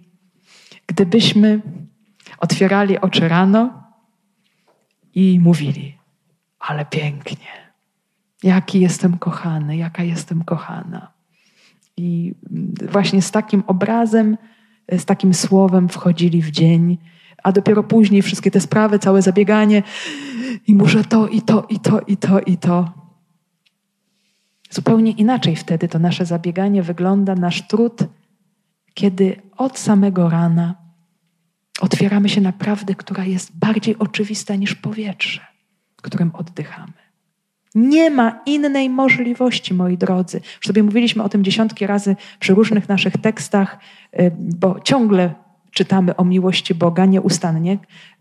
[0.87, 1.61] gdybyśmy
[2.37, 3.83] otwierali oczy rano
[5.15, 5.97] i mówili:
[6.59, 7.47] Ale pięknie,
[8.43, 11.11] jaki jestem kochany, jaka jestem kochana.
[11.97, 12.33] I
[12.91, 14.37] właśnie z takim obrazem,
[14.91, 16.97] z takim słowem wchodzili w dzień,
[17.43, 19.83] a dopiero później wszystkie te sprawy, całe zabieganie,
[20.67, 22.91] i muszę to, i to, i to, i to, i to.
[24.69, 27.99] Zupełnie inaczej wtedy to nasze zabieganie wygląda, nasz trud,
[28.93, 30.75] kiedy od samego rana
[31.81, 35.41] otwieramy się na prawdę, która jest bardziej oczywista niż powietrze,
[35.95, 36.93] którym oddychamy.
[37.75, 40.41] Nie ma innej możliwości, moi drodzy.
[40.57, 43.77] Już sobie mówiliśmy o tym dziesiątki razy przy różnych naszych tekstach,
[44.19, 45.33] y, bo ciągle
[45.79, 47.77] czytamy o miłości Boga nieustannie.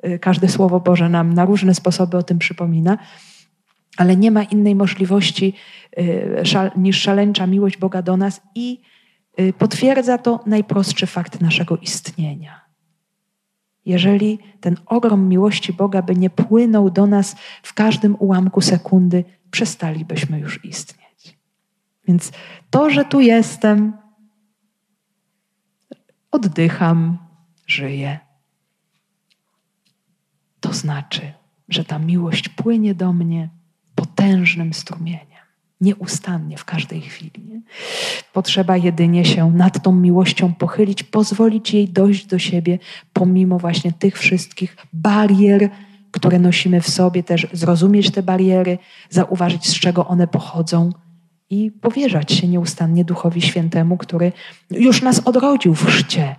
[0.06, 2.98] Y, każde Słowo Boże nam na różne sposoby o tym przypomina,
[3.96, 5.54] ale nie ma innej możliwości
[5.98, 6.42] y,
[6.76, 8.80] niż szaleńcza miłość Boga do nas i
[9.40, 12.60] y, potwierdza to najprostszy fakt naszego istnienia.
[13.84, 20.40] jeżeli ten ogrom miłości Boga by nie płynął do nas w każdym ułamku sekundy, przestalibyśmy
[20.40, 21.38] już istnieć.
[22.08, 22.32] Więc
[22.70, 23.92] to, że tu jestem,
[26.30, 27.27] oddycham,
[27.68, 28.18] żyję,
[30.60, 31.32] to znaczy,
[31.68, 33.48] że ta miłość płynie do mnie
[33.94, 35.38] potężnym strumieniem
[35.80, 37.62] nieustannie w każdej chwili.
[38.32, 42.78] Potrzeba jedynie się nad tą miłością pochylić, pozwolić jej dojść do siebie,
[43.12, 45.70] pomimo właśnie tych wszystkich barier,
[46.10, 48.78] które nosimy w sobie, też zrozumieć te bariery,
[49.10, 50.90] zauważyć, z czego one pochodzą
[51.50, 54.32] i powierzać się nieustannie Duchowi Świętemu, który
[54.70, 56.36] już nas odrodził w chrzcie,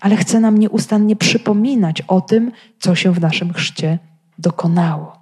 [0.00, 3.98] ale chce nam nieustannie przypominać o tym, co się w naszym chrzcie
[4.38, 5.16] dokonało.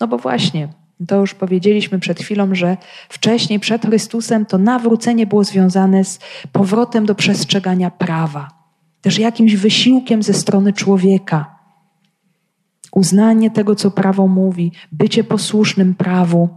[0.00, 0.68] No bo właśnie,
[1.08, 2.76] to już powiedzieliśmy przed chwilą, że
[3.08, 6.18] wcześniej, przed Chrystusem, to nawrócenie było związane z
[6.52, 8.50] powrotem do przestrzegania prawa,
[9.00, 11.54] też jakimś wysiłkiem ze strony człowieka.
[12.92, 16.48] Uznanie tego, co prawo mówi, bycie posłusznym prawu.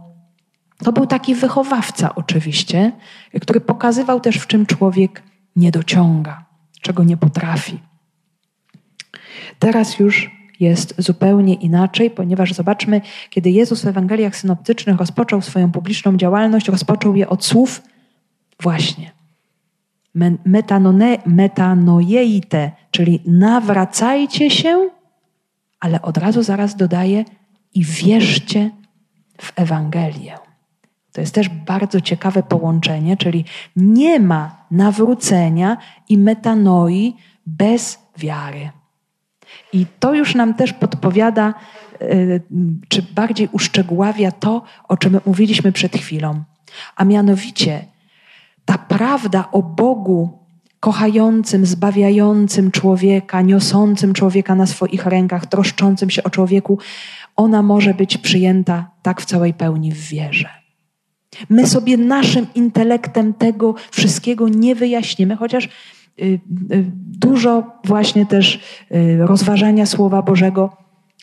[0.84, 2.92] To był taki wychowawca, oczywiście,
[3.42, 5.22] który pokazywał też, w czym człowiek
[5.56, 6.47] nie dociąga,
[6.88, 7.78] czego nie potrafi.
[9.58, 10.30] Teraz już
[10.60, 17.16] jest zupełnie inaczej, ponieważ zobaczmy, kiedy Jezus w Ewangeliach synoptycznych rozpoczął swoją publiczną działalność, rozpoczął
[17.16, 17.82] je od słów
[18.60, 19.12] właśnie
[21.26, 24.88] metanojeite, czyli nawracajcie się,
[25.80, 27.24] ale od razu zaraz dodaje
[27.74, 28.70] i wierzcie
[29.40, 30.38] w Ewangelię.
[31.12, 33.44] To jest też bardzo ciekawe połączenie, czyli
[33.76, 35.76] nie ma nawrócenia
[36.08, 37.16] i metanoi
[37.46, 38.70] bez wiary.
[39.72, 41.54] I to już nam też podpowiada,
[42.00, 42.06] e,
[42.88, 46.42] czy bardziej uszczegóławia to, o czym mówiliśmy przed chwilą.
[46.96, 47.84] A mianowicie
[48.64, 50.38] ta prawda o Bogu
[50.80, 56.78] kochającym, zbawiającym człowieka, niosącym człowieka na swoich rękach, troszczącym się o człowieku,
[57.36, 60.57] ona może być przyjęta tak w całej pełni w wierze.
[61.50, 65.68] My sobie naszym intelektem tego wszystkiego nie wyjaśnimy, chociaż
[66.20, 66.40] Y,
[66.72, 68.60] y, dużo właśnie też
[68.92, 70.76] y, rozważania Słowa Bożego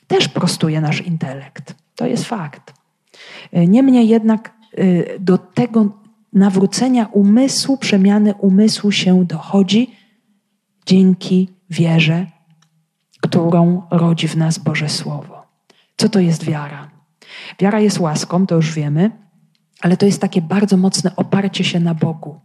[0.07, 1.75] też prostuje nasz intelekt.
[1.95, 2.73] To jest fakt.
[3.53, 4.53] Niemniej jednak
[5.19, 5.89] do tego
[6.33, 9.91] nawrócenia umysłu, przemiany umysłu się dochodzi
[10.85, 12.25] dzięki wierze,
[13.21, 15.43] którą rodzi w nas Boże Słowo.
[15.97, 16.89] Co to jest wiara?
[17.59, 19.11] Wiara jest łaską, to już wiemy,
[19.81, 22.39] ale to jest takie bardzo mocne oparcie się na Bogu.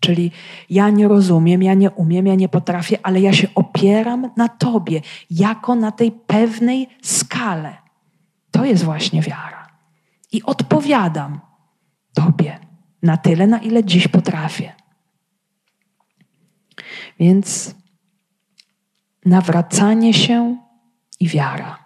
[0.00, 0.32] Czyli
[0.70, 5.00] ja nie rozumiem, ja nie umiem, ja nie potrafię, ale ja się opieram na Tobie,
[5.30, 7.76] jako na tej pewnej skale.
[8.50, 9.66] To jest właśnie wiara.
[10.32, 11.40] I odpowiadam
[12.14, 12.58] Tobie
[13.02, 14.72] na tyle, na ile dziś potrafię.
[17.20, 17.74] Więc
[19.24, 20.56] nawracanie się
[21.20, 21.85] i wiara.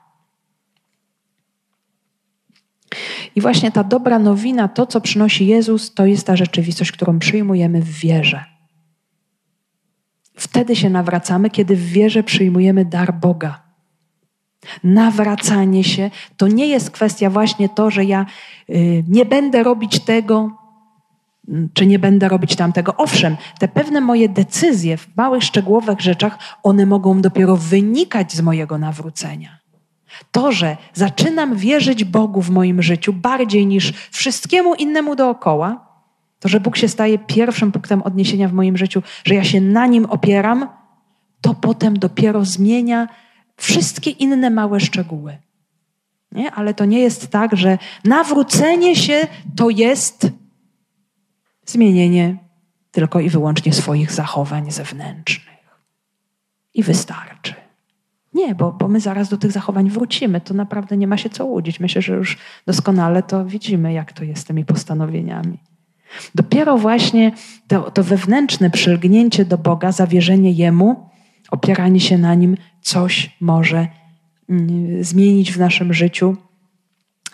[3.37, 7.83] I właśnie ta dobra nowina, to co przynosi Jezus, to jest ta rzeczywistość, którą przyjmujemy
[7.83, 8.45] w wierze.
[10.37, 13.62] Wtedy się nawracamy, kiedy w wierze przyjmujemy dar Boga.
[14.85, 18.26] Nawracanie się to nie jest kwestia właśnie to, że ja
[18.70, 20.51] y, nie będę robić tego,
[21.49, 22.97] mm, czy nie będę robić tamtego.
[22.97, 28.78] Owszem, te pewne moje decyzje w małych, szczegółowych rzeczach, one mogą dopiero wynikać z mojego
[28.78, 29.60] nawrócenia.
[30.31, 35.87] To, że zaczynam wierzyć Bogu w moim życiu bardziej niż wszystkiemu innemu dookoła,
[36.41, 39.87] to, że Bóg się staje pierwszym punktem odniesienia w moim życiu, że ja się na
[39.87, 40.69] nim opieram,
[41.41, 43.09] to potem dopiero zmienia
[43.57, 45.39] wszystkie inne małe szczegóły.
[46.33, 46.51] Nie?
[46.51, 50.31] Ale to nie jest tak, że nawrócenie się to jest
[51.67, 52.37] zmienienie
[52.91, 55.51] tylko i wyłącznie swoich zachowań zewnętrznych.
[56.75, 57.55] I wystarczy.
[58.35, 60.41] Nie, bo, bo my zaraz do tych zachowań wrócimy.
[60.41, 61.81] To naprawdę nie ma się co łudzić.
[61.81, 65.59] Myślę, że już doskonale to widzimy, jak to jest z tymi postanowieniami.
[66.35, 67.33] Dopiero właśnie
[67.68, 71.11] to, to wewnętrzne przylgnięcie do Boga, zawierzenie Jemu,
[71.51, 73.89] opieranie się na Nim, coś może
[74.49, 76.37] mm, zmienić w naszym życiu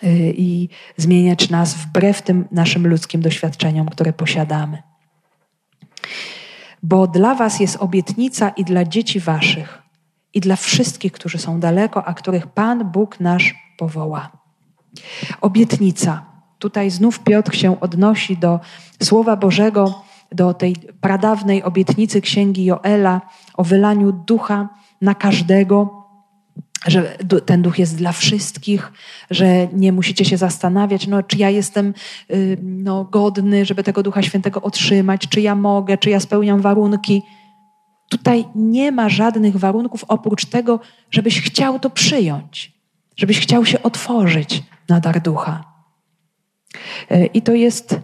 [0.04, 4.82] y, i zmieniać nas wbrew tym naszym ludzkim doświadczeniom, które posiadamy.
[6.82, 9.85] Bo dla Was jest obietnica i dla dzieci Waszych
[10.34, 14.30] i dla wszystkich, którzy są daleko, a których Pan Bóg nasz powoła.
[15.40, 16.26] Obietnica.
[16.58, 18.60] Tutaj znów Piotr się odnosi do
[19.02, 20.02] Słowa Bożego,
[20.32, 23.20] do tej pradawnej obietnicy księgi Joela
[23.54, 24.68] o wylaniu ducha
[25.00, 26.06] na każdego,
[26.86, 27.16] że
[27.46, 28.92] ten duch jest dla wszystkich,
[29.30, 31.94] że nie musicie się zastanawiać, no, czy ja jestem
[32.30, 37.22] y, no, godny, żeby tego ducha świętego otrzymać, czy ja mogę, czy ja spełniam warunki.
[38.08, 40.80] Tutaj nie ma żadnych warunków oprócz tego,
[41.10, 42.72] żebyś chciał to przyjąć,
[43.16, 45.64] żebyś chciał się otworzyć na dar ducha.
[47.10, 48.00] E, I to jest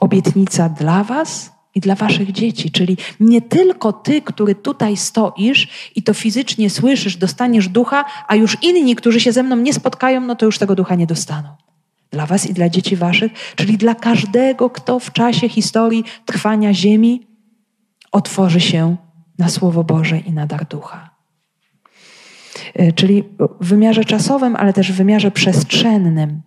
[0.00, 6.02] obietnica dla Was i dla Waszych dzieci, czyli nie tylko Ty, który tutaj stoisz i
[6.02, 10.36] to fizycznie słyszysz, dostaniesz ducha, a już inni, którzy się ze mną nie spotkają, no
[10.36, 11.48] to już tego ducha nie dostaną.
[12.10, 17.26] Dla Was i dla dzieci Waszych, czyli dla każdego, kto w czasie historii trwania Ziemi
[18.12, 18.96] otworzy się
[19.38, 21.10] na Słowo Boże i na dar ducha.
[22.74, 23.24] E, czyli
[23.60, 26.42] w wymiarze czasowym, ale też w wymiarze przestrzennym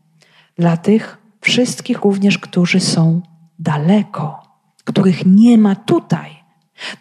[0.57, 3.21] dla tych wszystkich również, którzy są
[3.59, 4.43] daleko,
[4.83, 6.37] których nie ma tutaj.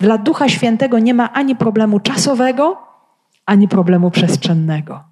[0.01, 2.79] Dla Ducha Świętego nie ma ani problemu czasowego,
[3.47, 5.05] ani problemu przestrzennego.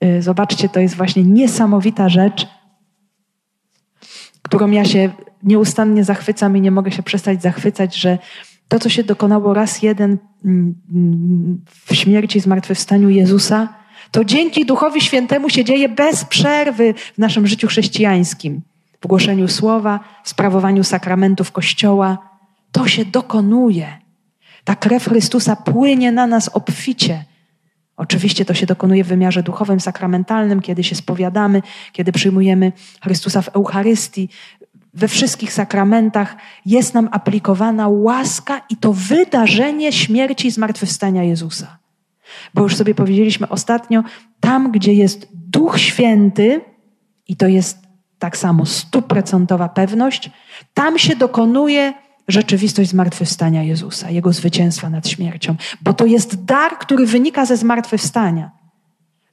[0.00, 2.46] E, zobaczcie, to jest właśnie niesamowita rzecz,
[4.42, 5.10] którą ja się
[5.42, 8.18] nieustannie zachwycam i nie mogę się przestać zachwycać, że
[8.68, 13.68] to, co się dokonało raz jeden mm, mm, w śmierci i zmartwychwstaniu Jezusa,
[14.10, 18.62] to dzięki Duchowi Świętemu się dzieje bez przerwy w naszym życiu chrześcijańskim.
[19.00, 22.18] W głoszeniu słowa, w sprawowaniu sakramentów Kościoła.
[22.72, 23.86] To się dokonuje.
[24.64, 27.24] Ta krew Chrystusa płynie na nas obficie.
[27.96, 31.62] Oczywiście to się dokonuje w wymiarze duchowym, sakramentalnym, kiedy się spowiadamy,
[31.92, 34.28] kiedy przyjmujemy Chrystusa w Eucharystii,
[34.94, 36.36] we wszystkich sakramentach
[36.66, 41.78] jest nam aplikowana łaska i to wydarzenie śmierci i zmartwychwstania Jezusa.
[42.54, 44.02] Bo już sobie powiedzieliśmy ostatnio,
[44.40, 46.60] tam gdzie jest Duch Święty,
[47.28, 47.78] i to jest
[48.18, 50.30] tak samo stuprocentowa pewność,
[50.74, 51.92] tam się dokonuje
[52.28, 55.56] rzeczywistość zmartwychwstania Jezusa, Jego zwycięstwa nad śmiercią.
[55.82, 58.50] Bo to jest dar, który wynika ze zmartwychwstania.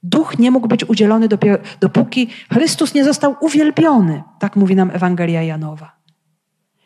[0.03, 1.27] Duch nie mógł być udzielony
[1.79, 4.23] dopóki Chrystus nie został uwielbiony.
[4.39, 6.01] Tak mówi nam Ewangelia Janowa.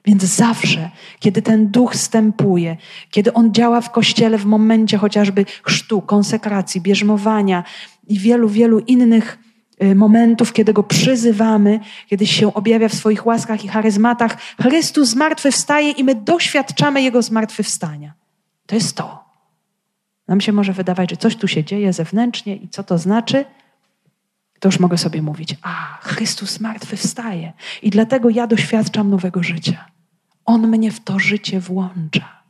[0.05, 0.89] Więc zawsze,
[1.20, 2.78] kiedy ten duch stępuje,
[3.11, 7.63] kiedy on działa w kościele w momencie chociażby chrztu, konsekracji, bierzmowania
[8.07, 9.38] i wielu, wielu innych
[9.84, 15.91] y, momentów, kiedy go przyzywamy, kiedy się objawia w swoich łaskach i charyzmatach, Chrystus zmartwychwstaje
[15.91, 18.13] i my doświadczamy jego zmartwychwstania.
[18.66, 19.25] To jest to.
[20.28, 23.46] Nam się może wydawać, że coś tu się dzieje zewnętrznie i co to znaczy,
[24.60, 26.60] to już mogę sobie mówić, a Chrystus
[26.96, 29.86] wstaje i dlatego ja doświadczam nowego życia.
[30.46, 32.44] On mnie w to życie włącza.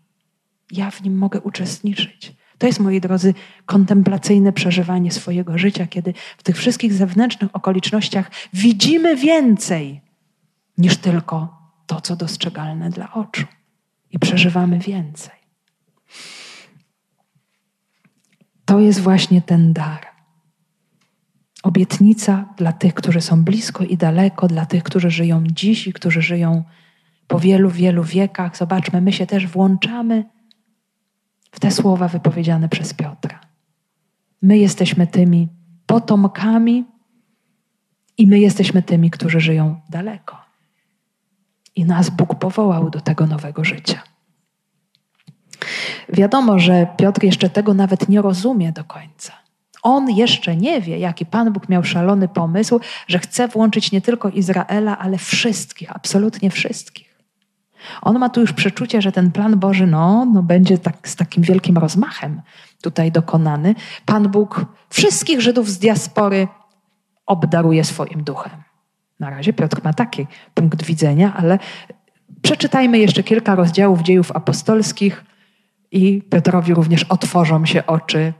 [0.71, 2.33] Ja w nim mogę uczestniczyć.
[2.57, 3.33] To jest, moi drodzy,
[3.65, 10.01] kontemplacyjne przeżywanie swojego życia, kiedy w tych wszystkich zewnętrznych okolicznościach widzimy więcej
[10.77, 13.45] niż tylko to, co dostrzegalne dla oczu
[14.11, 15.34] i przeżywamy więcej.
[18.65, 20.05] To jest właśnie ten dar.
[21.63, 26.21] Obietnica dla tych, którzy są blisko i daleko, dla tych, którzy żyją dziś i którzy
[26.21, 26.63] żyją
[27.27, 28.57] po wielu, wielu wiekach.
[28.57, 30.23] Zobaczmy, my się też włączamy
[31.51, 33.39] w te słowa wypowiedziane przez Piotra.
[34.41, 35.47] My jesteśmy tymi
[35.85, 36.85] potomkami
[38.17, 40.37] i my jesteśmy tymi, którzy żyją daleko.
[41.75, 44.14] I nas Bóg powołał do tego nowego życia.
[46.09, 49.33] Wiadomo, że Piotr jeszcze tego nawet nie rozumie do końca.
[49.83, 54.29] On jeszcze nie wie, jaki Pan Bóg miał szalony pomysł, że chce włączyć nie tylko
[54.29, 57.15] Izraela, ale wszystkich, absolutnie wszystkich.
[58.01, 61.43] On ma tu już przeczucie, że ten plan Boży no, no będzie tak, z takim
[61.43, 62.41] wielkim rozmachem
[62.81, 63.75] tutaj dokonany.
[64.05, 66.47] Pan Bóg wszystkich Żydów z diaspory
[67.25, 68.51] obdaruje swoim duchem.
[69.19, 71.59] Na razie Piotr ma taki punkt widzenia, ale
[72.41, 75.25] przeczytajmy jeszcze kilka rozdziałów dziejów apostolskich
[75.95, 78.33] i Piotrowi również otworzą się oczy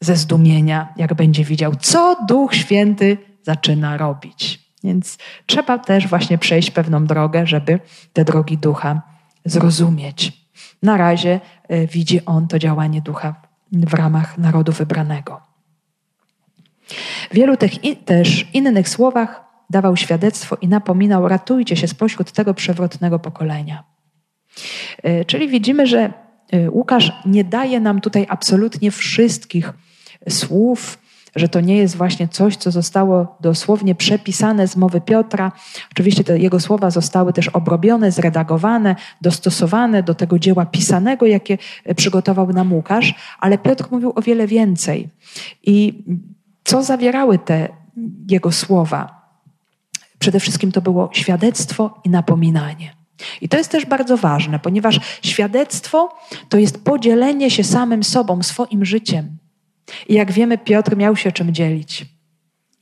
[0.00, 4.68] ze zdumienia, jak będzie widział, co Duch Święty zaczyna robić.
[4.84, 7.80] Więc trzeba też właśnie przejść pewną drogę, żeby
[8.12, 9.02] te drogi Ducha
[9.44, 10.32] zrozumieć.
[10.82, 13.34] Na razie e, widzi on to działanie Ducha
[13.72, 15.40] w ramach narodu wybranego.
[17.30, 17.72] W wielu tych
[18.04, 23.84] też innych słowach dawał świadectwo i napominał: ratujcie się spośród tego przewrotnego pokolenia.
[25.02, 26.27] E, czyli widzimy, że Y,
[26.70, 29.72] Łukasz nie daje nam tutaj absolutnie wszystkich
[30.28, 30.98] słów,
[31.36, 35.52] że to nie jest właśnie coś, co zostało dosłownie przepisane z mowy Piotra.
[35.92, 41.58] Oczywiście te jego słowa zostały też obrobione, zredagowane, dostosowane do tego dzieła pisanego, jakie
[41.96, 45.08] przygotował nam Łukasz, ale Piotr mówił o wiele więcej.
[45.62, 46.04] I
[46.64, 47.68] co zawierały te
[48.30, 49.18] jego słowa?
[50.18, 52.97] Przede wszystkim to było świadectwo i napominanie.
[53.40, 58.84] I to jest też bardzo ważne, ponieważ świadectwo to jest podzielenie się samym sobą, swoim
[58.84, 59.38] życiem.
[60.08, 62.06] I jak wiemy, Piotr miał się czym dzielić.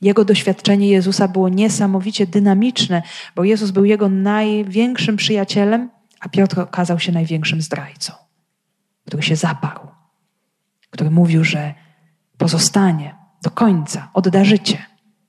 [0.01, 3.01] Jego doświadczenie Jezusa było niesamowicie dynamiczne,
[3.35, 8.13] bo Jezus był jego największym przyjacielem, a Piotr okazał się największym zdrajcą.
[9.05, 9.87] który się zaparł,
[10.89, 11.73] który mówił, że
[12.37, 14.85] pozostanie do końca, odda życie.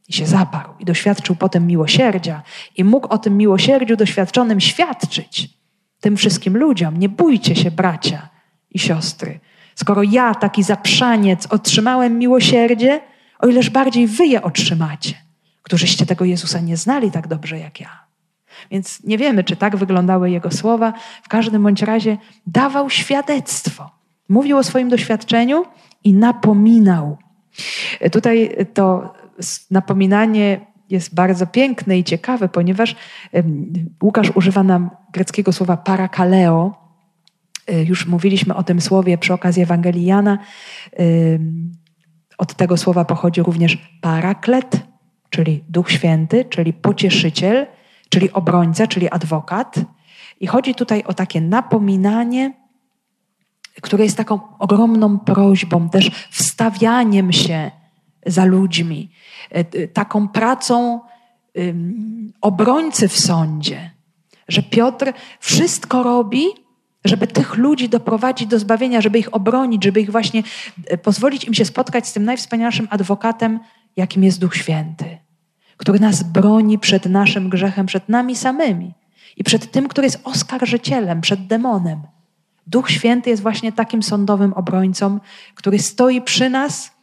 [0.09, 2.43] I się zaparł i doświadczył potem miłosierdzia
[2.77, 5.59] i mógł o tym miłosierdziu doświadczonym świadczyć
[6.01, 6.97] tym wszystkim ludziom.
[6.97, 8.29] Nie bójcie się, bracia
[8.71, 9.41] i siostry.
[9.75, 13.01] Skoro ja, taki zaprzaniec, otrzymałem miłosierdzie,
[13.39, 15.15] o ileż bardziej wy je otrzymacie,
[15.63, 18.09] którzyście tego Jezusa nie znali tak dobrze jak ja.
[18.71, 20.93] Więc nie wiemy, czy tak wyglądały jego słowa.
[21.23, 23.91] W każdym bądź razie dawał świadectwo.
[24.29, 25.65] Mówił o swoim doświadczeniu
[26.05, 27.19] i napominał.
[28.13, 29.15] Tutaj to
[29.71, 30.61] napominanie
[30.91, 32.97] jest bardzo piękne i ciekawe, ponieważ
[34.03, 36.75] Łukasz używa nam greckiego słowa parakaleo.
[37.67, 40.39] E, już mówiliśmy o tym słowie przy okazji Ewangelii Jana.
[42.39, 44.87] Od tego słowa pochodzi również paraklet,
[45.31, 47.67] czyli Duch Święty, czyli pocieszyciel,
[48.09, 49.75] czyli obrońca, czyli adwokat.
[50.41, 52.53] I chodzi tutaj o takie napominanie,
[53.83, 57.71] które jest taką ogromną prośbą, też wstawianiem się
[58.27, 59.11] za ludźmi,
[59.51, 61.01] e, taką pracą
[62.41, 63.91] obrońcy w sądzie,
[64.49, 66.45] że Piotr wszystko robi,
[67.05, 70.43] żeby tych ludzi doprowadzić do zbawienia, żeby ich obronić, żeby ich właśnie
[70.87, 73.61] e, pozwolić im się spotkać z tym najwspanialszym adwokatem,
[73.97, 75.19] jakim jest Duch Święty,
[75.77, 78.95] który nas broni przed naszym grzechem, przed nami samymi
[79.37, 82.03] i przed tym, który jest oskarżycielem, przed demonem.
[82.67, 85.21] Duch Święty jest właśnie takim sądowym obrońcą,
[85.55, 86.98] który stoi przy nas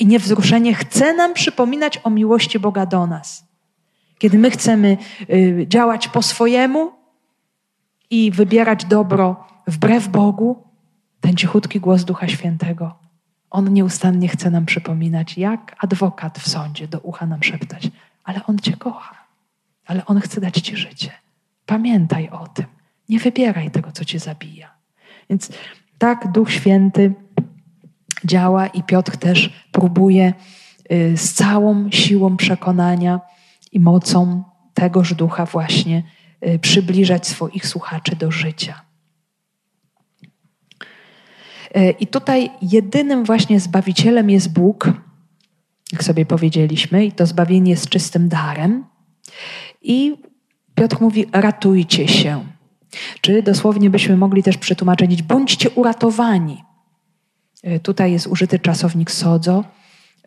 [0.00, 3.44] i niewzruszenie chce nam przypominać o miłości Boga do nas.
[4.18, 4.96] Kiedy my chcemy
[5.30, 6.92] y, działać po swojemu
[8.10, 10.64] i wybierać dobro wbrew Bogu,
[11.20, 12.94] ten cichutki głos Ducha Świętego,
[13.50, 17.88] on nieustannie chce nam przypominać, jak adwokat w sądzie do ucha nam szeptać,
[18.24, 19.14] ale on cię kocha,
[19.86, 21.12] ale on chce dać ci życie.
[21.66, 22.64] Pamiętaj o tym.
[23.08, 24.70] Nie wybieraj tego, co cię zabija.
[25.30, 25.52] Więc
[25.98, 27.14] tak Duch Święty
[28.24, 30.32] działa i Piotr też próbuje
[30.92, 33.20] y, z całą siłą przekonania
[33.72, 34.44] i mocą
[34.74, 36.02] tegoż ducha właśnie
[36.46, 38.80] y, przybliżać swoich słuchaczy do życia.
[41.76, 44.92] Y, I tutaj jedynym właśnie zbawicielem jest Bóg,
[45.92, 48.84] jak sobie powiedzieliśmy, i to zbawienie jest czystym darem.
[49.82, 50.16] I
[50.74, 52.44] Piotr mówi: ratujcie się.
[53.20, 56.64] Czy dosłownie byśmy mogli też przetłumaczyć: bądźcie uratowani.
[57.62, 59.64] E, tutaj jest użyty czasownik sodzo,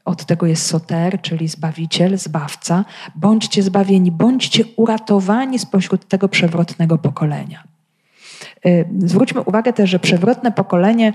[0.05, 2.85] od tego jest soter, czyli zbawiciel, zbawca.
[3.15, 7.63] Bądźcie zbawieni, bądźcie uratowani spośród tego przewrotnego pokolenia.
[8.65, 11.13] E, zwróćmy uwagę też, że przewrotne pokolenie,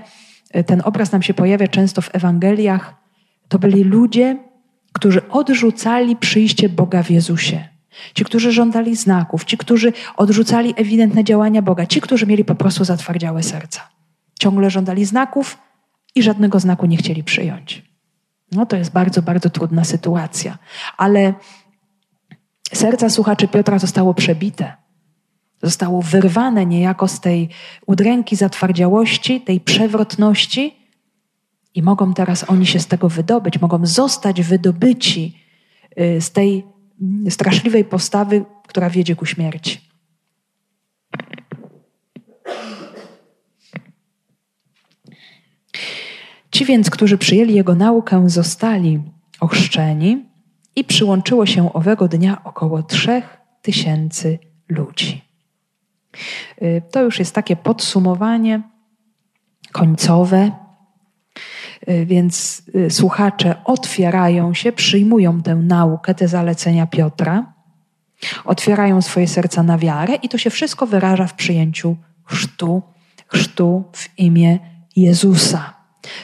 [0.51, 2.95] e, ten obraz nam się pojawia często w Ewangeliach,
[3.47, 4.37] to byli ludzie,
[4.93, 7.67] którzy odrzucali przyjście Boga w Jezusie.
[8.13, 12.83] Ci, którzy żądali znaków, ci, którzy odrzucali ewidentne działania Boga, ci, którzy mieli po prostu
[12.83, 13.81] zatwardziałe serca.
[14.39, 15.57] Ciągle żądali znaków,
[16.15, 17.89] i żadnego znaku nie chcieli przyjąć.
[18.51, 20.57] No to jest bardzo, bardzo trudna sytuacja.
[20.97, 21.33] Ale
[22.73, 24.73] serca słuchaczy Piotra zostało przebite.
[25.63, 27.49] Zostało wyrwane niejako z tej
[27.85, 30.75] udręki zatwardziałości, tej przewrotności
[31.73, 35.37] i mogą teraz oni się z tego wydobyć, mogą zostać wydobyci
[35.99, 36.65] y, z tej
[37.29, 39.89] straszliwej postawy, która wiedzie ku śmierci.
[46.59, 49.01] Ci więc, którzy przyjęli jego naukę, zostali
[49.39, 50.25] ochrzczeni
[50.75, 54.39] i przyłączyło się owego dnia około trzech tysięcy
[54.69, 55.21] ludzi.
[56.61, 58.61] Y, to już jest takie podsumowanie
[59.71, 60.51] końcowe,
[61.89, 67.53] y, więc y, słuchacze otwierają się, przyjmują tę naukę, te zalecenia Piotra,
[68.45, 72.81] otwierają swoje serca na wiarę i to się wszystko wyraża w przyjęciu chrztu,
[73.27, 74.59] chrztu w imię
[74.95, 75.78] Jezusa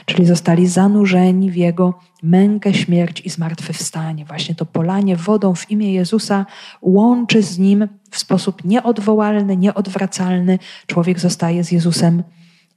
[0.05, 4.25] czyli zostali zanurzeni w Jego mękę, śmierć i zmartwychwstanie.
[4.25, 6.45] Właśnie to polanie wodą w imię Jezusa
[6.81, 10.59] łączy z Nim w sposób nieodwołalny, nieodwracalny.
[10.87, 12.23] Człowiek zostaje z Jezusem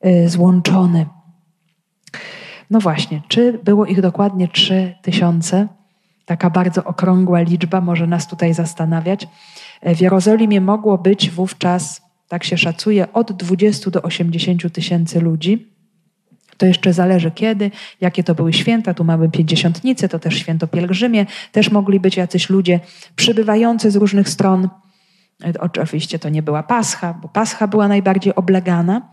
[0.07, 1.07] y, złączony.
[2.70, 5.68] No właśnie, czy było ich dokładnie trzy tysiące?
[6.24, 9.28] Taka bardzo okrągła liczba może nas tutaj zastanawiać.
[9.82, 15.78] W Jerozolimie mogło być wówczas, tak się szacuje, od 20 do 80 tysięcy ludzi.
[16.59, 18.94] To jeszcze zależy kiedy, jakie to były święta.
[18.94, 21.26] Tu mamy pięćdziesiątnice, to też święto pielgrzymie.
[21.52, 22.80] Też mogli być jacyś ludzie
[23.16, 24.68] przybywający z różnych stron.
[25.44, 29.09] E, oczywiście to nie była Pascha, bo Pascha była najbardziej oblegana.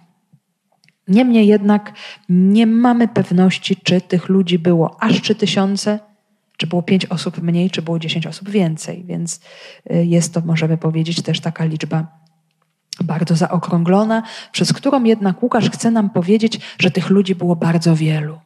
[1.08, 1.94] Niemniej jednak
[2.30, 6.00] nie mamy pewności, czy tych ludzi było aż trzy tysiące,
[6.58, 9.04] czy było pięć osób mniej, czy było dziesięć osób więcej.
[9.04, 9.42] Więc
[9.90, 12.25] e, jest to, możemy powiedzieć, też taka liczba
[13.04, 18.40] bardzo zaokrąglona, przez którą jednak Łukasz chce nam powiedzieć, że tych ludzi było bardzo wielu.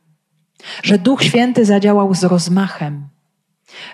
[0.84, 3.08] Że Duch Święty zadziałał z rozmachem,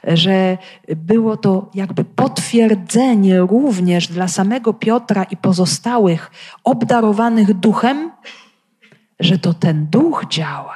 [0.03, 0.57] że
[0.95, 6.31] było to jakby potwierdzenie również dla samego Piotra i pozostałych
[6.63, 8.11] obdarowanych duchem,
[9.19, 10.75] że to ten duch działa.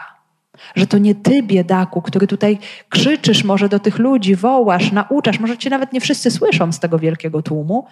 [0.75, 2.59] Że to nie ty, biedaku, który tutaj
[2.89, 6.99] krzyczysz może do tych ludzi, wołasz, nauczasz, może cię nawet nie wszyscy słyszą z tego
[6.99, 7.86] wielkiego tłumu,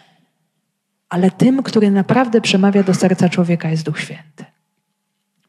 [1.09, 4.45] ale tym, który naprawdę przemawia do serca człowieka, jest Duch Święty.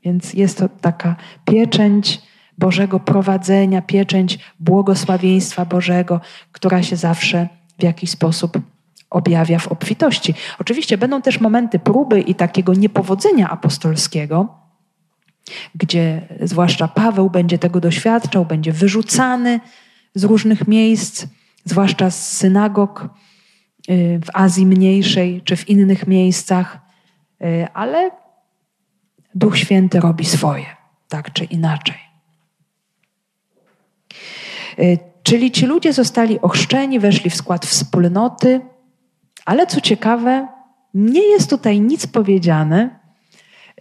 [0.05, 2.23] Więc jest to taka pieczęć
[2.59, 6.21] Bożego prowadzenia, pieczęć błogosławieństwa Bożego,
[6.53, 7.49] która się zawsze
[7.79, 8.59] w jakiś sposób
[9.11, 10.35] objawia w obfitości.
[10.59, 14.55] Oczywiście będą też momenty próby i takiego niepowodzenia apostolskiego,
[15.75, 19.61] gdzie zwłaszcza Paweł będzie tego doświadczał, będzie wyrzucany
[20.15, 21.27] z różnych miejsc,
[21.65, 23.09] zwłaszcza z synagog
[23.97, 26.79] w Azji Mniejszej czy w innych miejscach,
[27.43, 28.11] y, ale
[29.35, 30.67] Duch Święty robi swoje,
[31.09, 31.97] tak czy inaczej.
[34.79, 38.61] Y, czyli ci ludzie zostali ochrzczeni, weszli w skład wspólnoty,
[39.45, 40.49] ale co ciekawe,
[40.95, 42.99] nie jest tutaj nic powiedziane,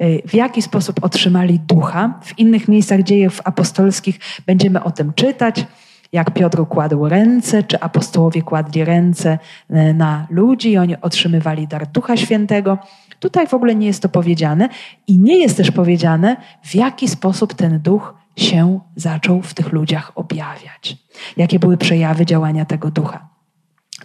[0.02, 2.20] y, w jaki sposób otrzymali ducha.
[2.24, 5.66] W innych miejscach dziejów apostolskich będziemy o tym czytać,
[6.12, 9.40] jak Piotr kładł ręce, czy apostołowie kładli ręce
[9.72, 12.78] y, na ludzi i oni otrzymywali dar Ducha Świętego.
[13.20, 14.70] Tutaj w ogóle nie jest to powiedziane
[15.08, 20.12] i nie jest też powiedziane, w jaki sposób ten duch się zaczął w tych ludziach
[20.16, 20.98] objawiać.
[21.38, 23.30] Jakie były przejawy działania tego ducha.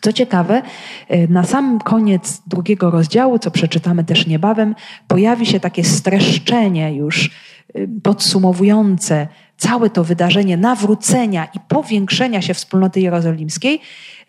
[0.00, 0.62] Co ciekawe,
[1.11, 4.74] y, na sam koniec drugiego rozdziału, co przeczytamy też niebawem,
[5.09, 7.30] pojawi się takie streszczenie już
[7.76, 13.80] y, podsumowujące całe to wydarzenie nawrócenia i powiększenia się wspólnoty jerozolimskiej.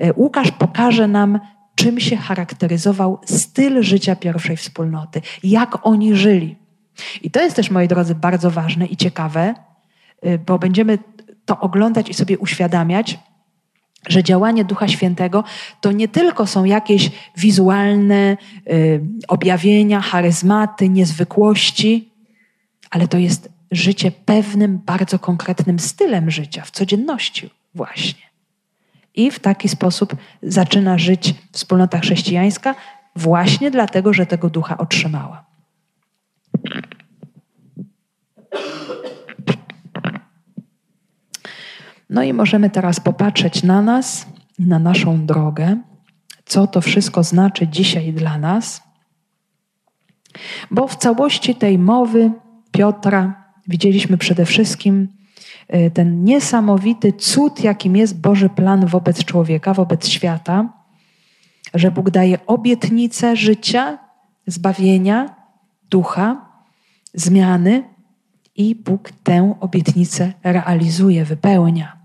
[0.04, 1.40] Y, Łukasz pokaże nam,
[1.76, 6.56] czym się charakteryzował styl życia pierwszej wspólnoty, jak oni żyli.
[7.22, 9.54] I to jest też, moi drodzy, bardzo ważne i ciekawe,
[10.26, 10.98] Y, bo będziemy
[11.46, 13.20] to oglądać i sobie uświadamiać,
[14.08, 15.44] że działanie Ducha Świętego
[15.82, 18.38] to nie tylko są jakieś wizualne
[18.72, 22.10] y, objawienia, charyzmaty, niezwykłości,
[22.90, 28.24] ale to jest życie pewnym, bardzo konkretnym stylem życia, w codzienności właśnie.
[29.16, 32.76] I w taki sposób zaczyna żyć wspólnota chrześcijańska,
[33.16, 35.46] właśnie dlatego, że tego ducha otrzymała.
[42.10, 44.26] No i możemy teraz popatrzeć na nas
[44.60, 45.78] na naszą drogę,
[46.46, 48.84] co to wszystko znaczy dzisiaj dla nas.
[50.72, 52.32] Bo w całości tej mowy
[52.72, 55.08] Piotra widzieliśmy przede wszystkim
[55.76, 60.70] y, ten niesamowity cud, jakim jest Boży plan wobec człowieka, wobec świata,
[61.74, 63.98] że Bóg daje obietnicę życia,
[64.48, 65.36] zbawienia,
[65.90, 66.46] ducha,
[67.14, 67.84] zmiany
[68.56, 71.98] i Bóg tę obietnicę realizuje, wypełnia.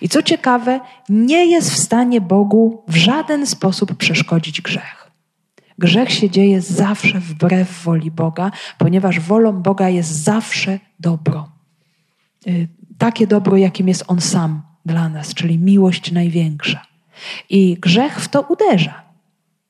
[0.00, 4.99] I co ciekawe, nie jest w stanie Bogu w żaden sposób przeszkodzić grzech.
[5.80, 11.48] Grzech się dzieje zawsze wbrew woli Boga, ponieważ wolą Boga jest zawsze dobro.
[12.46, 12.68] Y,
[12.98, 16.86] takie dobro, jakim jest On sam dla nas, czyli miłość największa.
[17.50, 19.02] I grzech w to uderza.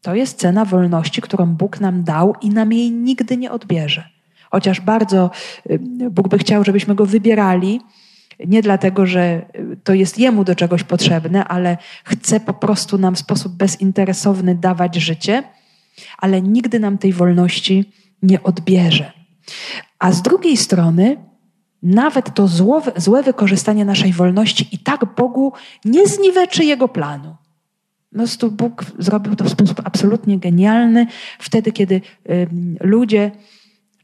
[0.03, 4.09] To jest cena wolności, którą Bóg nam dał i nam jej nigdy nie odbierze.
[4.51, 5.31] Chociaż bardzo
[5.71, 5.81] y,
[6.11, 7.81] Bóg by chciał, żebyśmy go wybierali,
[8.47, 9.47] nie dlatego, że
[9.85, 14.97] to jest jemu do czegoś potrzebne, ale chce po prostu nam w sposób bezinteresowny dawać
[14.97, 15.43] życie,
[16.19, 17.93] ale nigdy nam tej wolności
[18.23, 19.13] nie odbierze.
[19.99, 21.17] A z drugiej strony,
[21.83, 22.49] nawet to
[22.97, 25.53] złe wykorzystanie naszej wolności i tak Bogu
[25.85, 27.37] nie zniweczy jego planu.
[28.11, 31.07] Po prostu Bóg zrobił to w sposób absolutnie genialny,
[31.39, 31.95] wtedy, kiedy
[32.31, 32.49] y,
[32.81, 33.31] ludzie,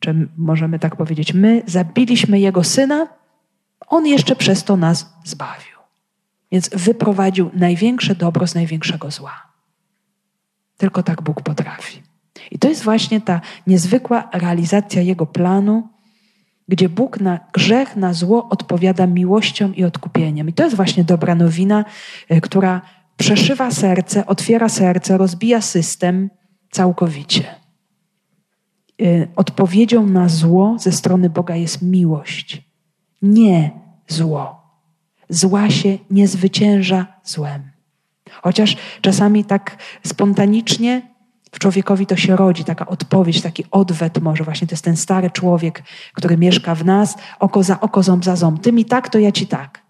[0.01, 3.09] czy możemy tak powiedzieć, my zabiliśmy jego syna,
[3.87, 5.77] on jeszcze przez to nas zbawił.
[6.53, 9.56] Więc wyprowadził największe dobro z największego zła.
[10.77, 12.03] Tylko tak Bóg potrafi.
[12.51, 15.89] I to jest właśnie ta niezwykła realizacja Jego planu,
[16.69, 20.49] gdzie Bóg na grzech, na zło odpowiada miłością i odkupieniem.
[20.49, 21.85] I to jest właśnie dobra nowina,
[22.29, 22.83] e, która
[23.17, 26.31] przeszywa serce, otwiera serce, rozbija system
[26.71, 27.45] całkowicie.
[29.03, 32.67] E, odpowiedzią na zło ze strony Boga jest miłość
[33.23, 33.71] nie
[34.09, 34.63] zło.
[35.29, 37.71] Zła się nie zwycięża złem.
[38.43, 41.03] Chociaż czasami tak spontanicznie
[41.53, 44.67] w człowiekowi to się rodzi, taka odpowiedź, taki odwet może właśnie.
[44.67, 48.63] To jest ten stary człowiek, który mieszka w nas, oko za oko, ząb za ząb.
[48.63, 49.83] Ty mi tak, to ja ci tak.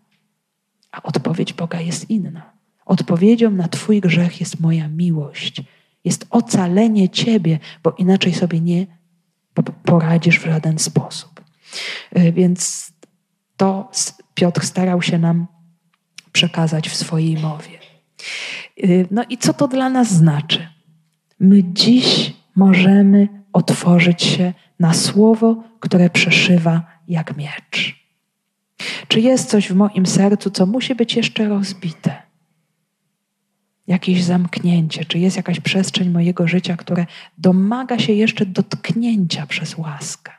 [0.92, 2.52] A odpowiedź Boga jest inna.
[2.86, 5.62] Odpowiedzią na Twój grzech jest moja miłość
[6.06, 8.86] jest ocalenie Ciebie, bo inaczej sobie nie
[9.84, 11.40] poradzisz w żaden sposób.
[12.18, 12.92] Y, więc
[13.56, 13.90] to
[14.34, 15.46] Piotr starał się nam
[16.32, 17.78] przekazać w swojej mowie.
[18.84, 20.68] Y, no i co to dla nas znaczy?
[21.40, 28.06] My dziś możemy otworzyć się na słowo, które przeszywa jak miecz.
[29.08, 32.22] Czy jest coś w moim sercu, co musi być jeszcze rozbite?
[33.86, 37.06] Jakieś zamknięcie, czy jest jakaś przestrzeń mojego życia, które
[37.38, 40.32] domaga się jeszcze dotknięcia przez łaskę?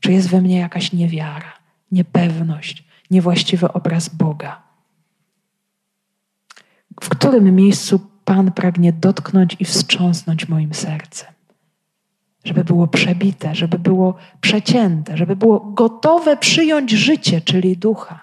[0.00, 1.52] Czy jest we mnie jakaś niewiara,
[1.92, 4.63] niepewność, niewłaściwy obraz Boga?
[7.00, 11.28] W którym miejscu Pan pragnie dotknąć i wstrząsnąć moim sercem?
[12.44, 18.20] Żeby było przebite, żeby było przecięte, żeby było gotowe przyjąć życie, czyli ducha.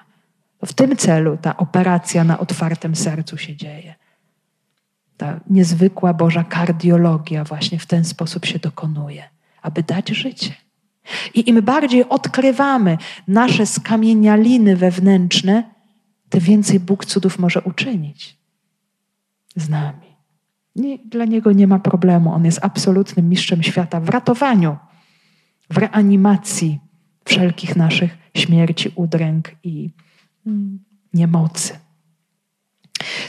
[0.65, 3.95] W tym celu ta operacja na otwartym sercu się dzieje.
[5.17, 9.23] Ta niezwykła Boża kardiologia właśnie w ten sposób się dokonuje,
[9.61, 10.53] aby dać życie.
[11.33, 12.97] I im bardziej odkrywamy
[13.27, 15.63] nasze skamienialiny wewnętrzne,
[16.29, 18.40] tym więcej Bóg cudów może uczynić
[19.55, 20.11] z nami.
[20.75, 22.33] Nie, dla Niego nie ma problemu.
[22.33, 24.77] On jest absolutnym mistrzem świata w ratowaniu,
[25.69, 26.79] w reanimacji
[27.25, 29.89] wszelkich naszych śmierci, udręk i
[30.47, 30.79] mm,
[31.13, 31.73] niemocy.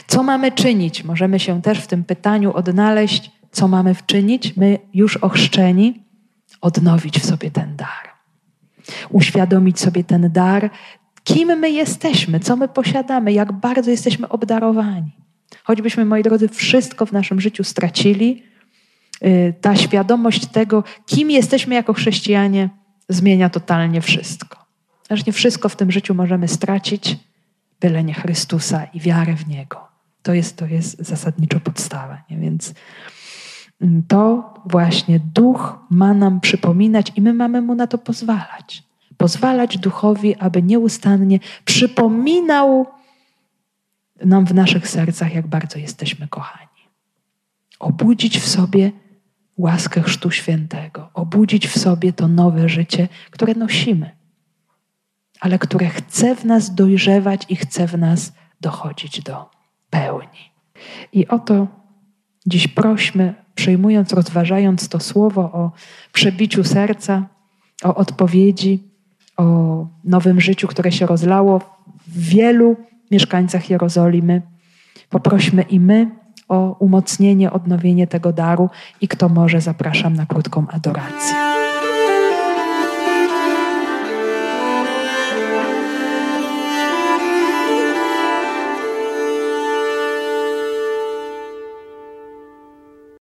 [0.07, 1.03] Co mamy czynić?
[1.03, 4.57] Możemy się też w tym pytaniu odnaleźć, co mamy czynić.
[4.57, 6.03] My już ochrzczeni,
[6.61, 8.13] odnowić w sobie ten dar.
[9.09, 10.69] Uświadomić sobie ten dar,
[11.23, 15.22] kim my jesteśmy, co my posiadamy, jak bardzo jesteśmy obdarowani.
[15.63, 18.43] Choćbyśmy, moi drodzy, wszystko w naszym życiu stracili,
[19.23, 22.69] y, ta świadomość tego, kim jesteśmy jako chrześcijanie,
[23.09, 24.63] zmienia totalnie wszystko.
[25.27, 27.17] Nie wszystko w tym życiu możemy stracić,
[27.79, 29.87] byle nie Chrystusa i wiarę w Niego.
[30.21, 32.17] To jest, to jest zasadniczo podstawa.
[32.29, 32.37] Nie?
[32.37, 32.73] Więc
[33.81, 38.83] mm, to właśnie duch ma nam przypominać i my mamy mu na to pozwalać.
[39.17, 42.87] Pozwalać duchowi, aby nieustannie przypominał
[44.25, 46.67] nam w naszych sercach, jak bardzo jesteśmy kochani.
[47.79, 48.91] Obudzić w sobie
[49.57, 54.11] łaskę Chrztu Świętego, obudzić w sobie to nowe życie, które nosimy,
[55.39, 59.49] ale które chce w nas dojrzewać i chce w nas dochodzić do
[59.89, 60.51] pełni.
[61.13, 61.67] I oto
[62.45, 65.71] dziś prośmy, przyjmując, rozważając to słowo o
[66.11, 67.27] przebiciu serca,
[67.83, 68.83] o odpowiedzi,
[69.37, 71.59] o nowym życiu, które się rozlało
[72.07, 72.75] w wielu
[73.13, 74.41] mieszkańcach Jerozolimy.
[75.09, 76.11] Poprośmy i my
[76.49, 78.69] o umocnienie, odnowienie tego daru
[79.01, 81.35] i kto może, zapraszam na krótką adorację.